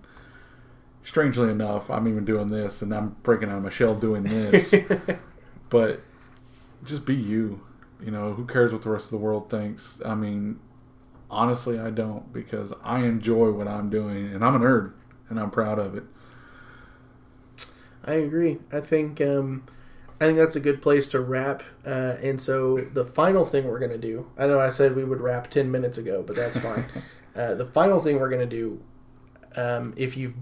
[1.03, 4.74] strangely enough, I'm even doing this, and I'm breaking out of my shell doing this.
[5.70, 6.01] but
[6.85, 7.61] just be you.
[8.03, 10.01] You know, who cares what the rest of the world thinks?
[10.05, 10.59] I mean,
[11.31, 14.93] honestly, I don't because I enjoy what I'm doing, and I'm a nerd,
[15.28, 16.05] and I'm proud of it.
[18.05, 18.59] I agree.
[18.72, 19.64] I think um,
[20.21, 21.62] I think that's a good place to wrap.
[21.85, 24.31] Uh, and so the final thing we're gonna do.
[24.37, 26.87] I know I said we would wrap ten minutes ago, but that's fine.
[27.35, 28.83] uh, the final thing we're gonna do.
[29.57, 30.35] Um, if you've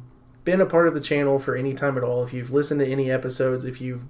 [0.45, 2.87] been a part of the channel for any time at all, if you've listened to
[2.87, 4.05] any episodes, if you've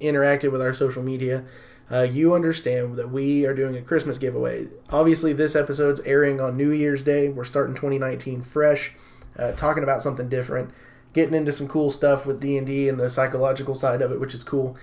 [0.00, 1.44] interacted with our social media,
[1.90, 4.68] uh, you understand that we are doing a Christmas giveaway.
[4.90, 7.28] Obviously, this episode's airing on New Year's Day.
[7.28, 8.92] We're starting 2019 fresh,
[9.36, 10.70] uh, talking about something different,
[11.12, 14.20] getting into some cool stuff with D and D and the psychological side of it,
[14.20, 14.76] which is cool.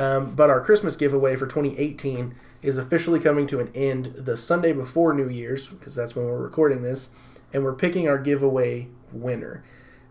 [0.00, 4.72] Um, but our Christmas giveaway for 2018 is officially coming to an end the Sunday
[4.72, 7.10] before New Year's because that's when we're recording this,
[7.52, 9.62] and we're picking our giveaway winner.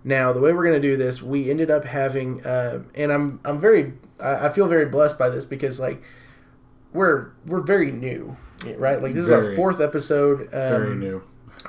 [0.04, 3.40] Now, the way we're going to do this, we ended up having, uh, and I'm
[3.44, 6.04] I'm very, I feel very blessed by this because like
[6.94, 8.38] we're we're very new,
[8.78, 9.02] right?
[9.02, 10.42] Like this is our fourth episode.
[10.42, 11.24] Um, Very new.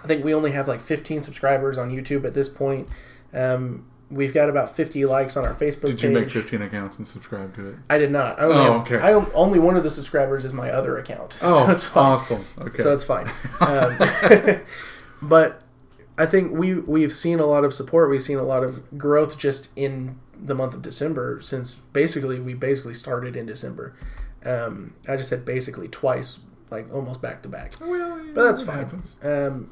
[0.05, 2.87] I think we only have like 15 subscribers on YouTube at this point.
[3.33, 6.03] Um, we've got about 50 likes on our Facebook Did page.
[6.03, 7.77] you make 15 accounts and subscribe to it?
[7.89, 8.41] I did not.
[8.41, 8.97] I only Oh, have, okay.
[8.99, 12.05] I on- only one of the subscribers is my other account, Oh, so it's fine.
[12.13, 12.45] awesome.
[12.59, 12.83] Okay.
[12.83, 13.31] So it's fine.
[13.61, 13.97] Um,
[15.23, 15.63] but
[16.19, 18.11] I think we we've seen a lot of support.
[18.11, 22.55] We've seen a lot of growth just in the month of December since basically we
[22.55, 23.95] basically started in December.
[24.45, 26.39] Um, I just said basically twice,
[26.71, 27.73] like almost back to back.
[27.81, 29.03] well, yeah, But that's fine.
[29.23, 29.71] Um,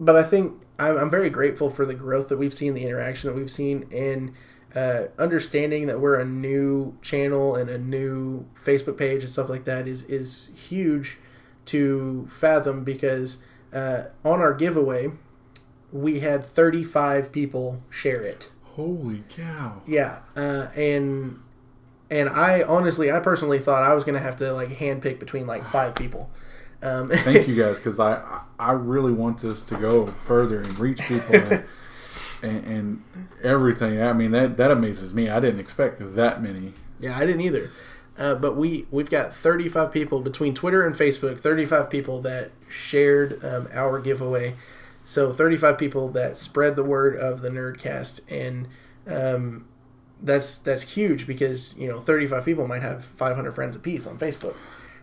[0.00, 3.28] but I think I'm, I'm very grateful for the growth that we've seen, the interaction
[3.28, 4.32] that we've seen, and
[4.74, 9.64] uh, understanding that we're a new channel and a new Facebook page and stuff like
[9.64, 11.18] that is is huge
[11.66, 13.42] to fathom because
[13.72, 15.10] uh, on our giveaway
[15.92, 18.50] we had 35 people share it.
[18.62, 19.82] Holy cow.
[19.86, 21.38] Yeah, uh, and
[22.10, 25.66] and I honestly, I personally thought I was gonna have to like handpick between like
[25.66, 26.30] five people.
[26.82, 30.98] Um, Thank you guys because I, I really want this to go further and reach
[30.98, 31.64] people and,
[32.42, 33.04] and, and
[33.42, 34.02] everything.
[34.02, 35.28] I mean that that amazes me.
[35.28, 36.74] I didn't expect that many.
[36.98, 37.70] Yeah, I didn't either.
[38.18, 41.40] Uh, but we we've got 35 people between Twitter and Facebook.
[41.40, 44.54] 35 people that shared um, our giveaway.
[45.04, 48.68] So 35 people that spread the word of the Nerdcast, and
[49.06, 49.66] um,
[50.20, 54.54] that's that's huge because you know 35 people might have 500 friends apiece on Facebook.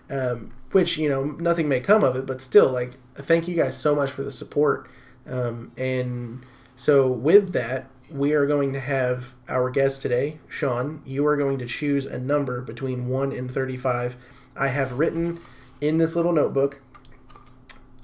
[0.10, 3.78] Um, which you know nothing may come of it, but still, like thank you guys
[3.78, 4.90] so much for the support.
[5.28, 6.44] Um, and
[6.76, 11.02] so with that, we are going to have our guest today, Shawn.
[11.06, 14.16] You are going to choose a number between 1 and 35.
[14.56, 15.40] I have written
[15.80, 16.82] in this little notebook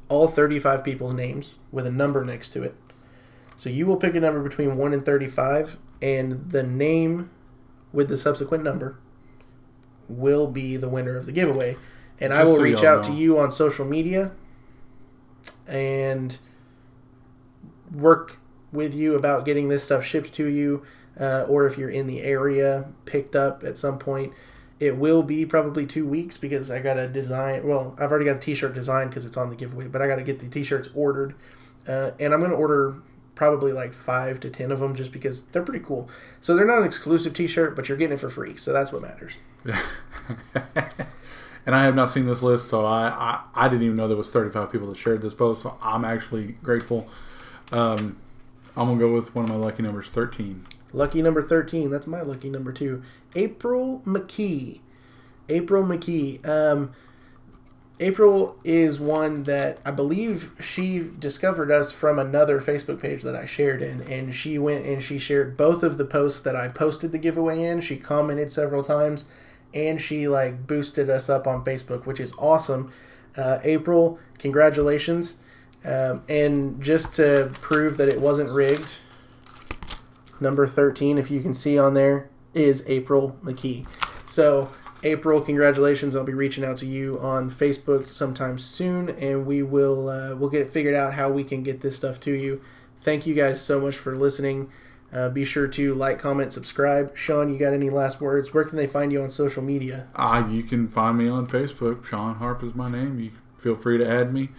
[0.07, 2.76] all 35 people's names with a number next to it.
[3.57, 7.30] So you will pick a number between 1 and 35, and the name
[7.91, 8.99] with the subsequent number
[10.07, 11.78] will be the winner of the giveaway.
[12.20, 14.32] And I will so reach out to you on social media
[15.68, 16.38] and
[17.91, 18.39] work
[18.72, 20.84] with you about getting this stuff shipped to you,
[21.20, 24.34] uh, or if you're in the area, picked up at some point.
[24.80, 27.66] It will be probably two weeks because I got to design.
[27.66, 30.18] Well, I've already got the T-shirt designed because it's on the giveaway, but I got
[30.18, 31.34] to get the T-shirts ordered,
[31.88, 32.95] uh, and I'm going to order
[33.36, 36.09] probably like five to ten of them just because they're pretty cool.
[36.41, 39.01] So they're not an exclusive T-shirt, but you're getting it for free, so that's what
[39.01, 39.38] matters.
[41.66, 44.18] and I have not seen this list, so I, I, I didn't even know there
[44.18, 45.63] was 35 people that shared this post.
[45.63, 47.07] So I'm actually grateful.
[47.72, 48.18] Um,
[48.78, 50.68] I'm gonna go with one of my lucky numbers, 13.
[50.93, 51.89] Lucky number 13.
[51.89, 53.03] That's my lucky number too.
[53.36, 54.80] April McKee.
[55.49, 56.45] April McKee.
[56.47, 56.93] Um,
[57.99, 63.45] April is one that I believe she discovered us from another Facebook page that I
[63.45, 67.13] shared in, and she went and she shared both of the posts that I posted
[67.13, 67.80] the giveaway in.
[67.80, 69.26] She commented several times,
[69.76, 72.91] and she like boosted us up on Facebook, which is awesome.
[73.38, 75.36] Uh, April, congratulations!
[75.84, 78.95] Um, and just to prove that it wasn't rigged,
[80.39, 83.86] number 13, if you can see on there, is April McKee.
[84.26, 84.71] So,
[85.03, 86.15] April, congratulations!
[86.15, 90.49] I'll be reaching out to you on Facebook sometime soon, and we will uh, we'll
[90.49, 92.61] get it figured out how we can get this stuff to you.
[93.01, 94.71] Thank you guys so much for listening.
[95.16, 97.16] Uh, be sure to like, comment, subscribe.
[97.16, 98.53] Shawn, you got any last words?
[98.53, 100.07] Where can they find you on social media?
[100.13, 102.03] Uh, you can find me on Facebook.
[102.03, 103.18] Shawn Harp is my name.
[103.20, 104.49] You feel free to add me.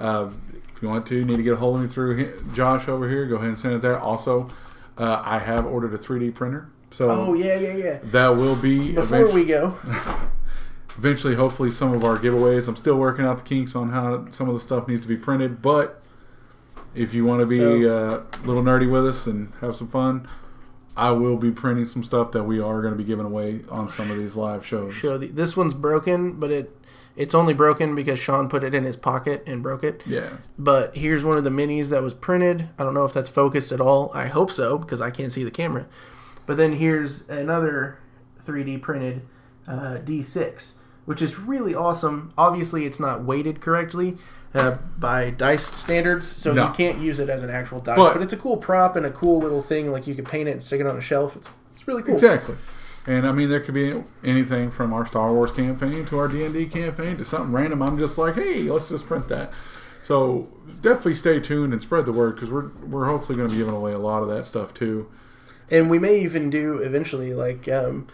[0.00, 0.30] Uh,
[0.74, 3.08] if you want to, you need to get a hold of me through Josh over
[3.08, 3.24] here.
[3.26, 4.00] Go ahead and send it there.
[4.00, 4.48] Also,
[4.98, 7.98] uh, I have ordered a 3D printer, so Oh yeah, yeah, yeah.
[8.04, 9.78] that will be Before we go,
[10.98, 12.66] eventually, hopefully, some of our giveaways.
[12.66, 15.16] I'm still working out the kinks on how some of the stuff needs to be
[15.16, 15.99] printed, but
[16.94, 19.88] if you want to be So- uh, a little nerdy with us and have some
[19.88, 20.26] fun,
[20.96, 23.88] I will be printing some stuff that we are going to be giving away on
[23.88, 24.94] some of these live shows.
[24.94, 26.76] show the, this one's broken, but it
[27.16, 30.00] it's only broken because Shawn put it in his pocket and broke it.
[30.06, 30.30] Yeah.
[30.58, 32.68] But here's one of the minis that was printed.
[32.78, 34.10] I don't know if that's focused at all.
[34.14, 35.86] I hope so because I can't see the camera.
[36.46, 37.98] But then here's another
[38.46, 39.22] 3D printed
[39.66, 40.74] uh, D6,
[41.04, 42.32] which is really awesome.
[42.38, 44.16] Obviously, it's not weighted correctly
[44.54, 46.66] uh, by dice standards, so No.
[46.68, 47.96] you can't use it as an actual dice.
[47.96, 49.92] But- But, it's a cool prop and a cool little thing.
[49.92, 51.36] Like you could paint it and stick it on a shelf.
[51.36, 52.14] It's, it's really cool.
[52.14, 52.56] Exactly.
[53.06, 56.44] And I mean, there could be anything from our Star Wars campaign to our D
[56.44, 57.80] and D campaign to something random.
[57.82, 59.52] I'm just like, hey, let's just print that.
[60.02, 60.48] So
[60.82, 63.74] definitely stay tuned and spread the word because we're we're hopefully going to be giving
[63.74, 65.08] away a lot of that stuff too.
[65.70, 68.06] and we may even do eventually like um,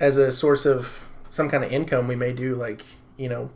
[0.00, 2.82] as a source of some kind of income we may do like
[3.16, 3.50] you know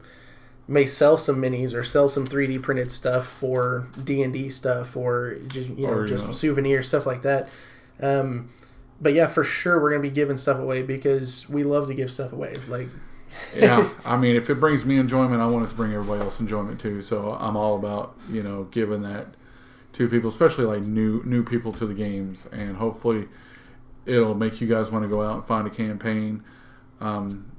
[0.68, 5.70] may sell some minis or sell some 3d printed stuff for d&d stuff or just
[5.70, 6.32] you know Or, you just know.
[6.32, 7.48] souvenirs stuff like that
[8.00, 8.50] um,
[9.00, 12.10] but yeah for sure we're gonna be giving stuff away because we love to give
[12.10, 12.88] stuff away like
[13.54, 16.40] Yeah, I mean, if it brings me enjoyment, I want it to bring everybody else
[16.40, 17.02] enjoyment too.
[17.02, 19.26] So I'm all about you know giving that
[19.94, 23.28] to people, especially like new new people to the games, and hopefully
[24.06, 26.42] it'll make you guys want to go out and find a campaign.
[27.00, 27.50] Um,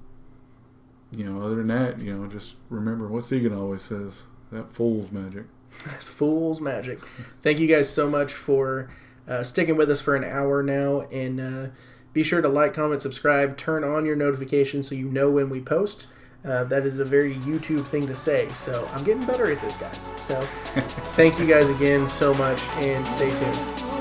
[1.11, 5.11] you know, other than that, you know, just remember what Segan always says: that fool's
[5.11, 5.45] magic.
[5.85, 6.99] That's fool's magic.
[7.41, 8.89] Thank you guys so much for
[9.27, 11.01] uh, sticking with us for an hour now.
[11.11, 11.67] And uh,
[12.13, 15.61] be sure to like, comment, subscribe, turn on your notifications so you know when we
[15.61, 16.07] post.
[16.43, 18.49] Uh, that is a very YouTube thing to say.
[18.55, 20.09] So I'm getting better at this, guys.
[20.21, 20.41] So
[21.15, 23.98] thank you guys again so much and stay tuned.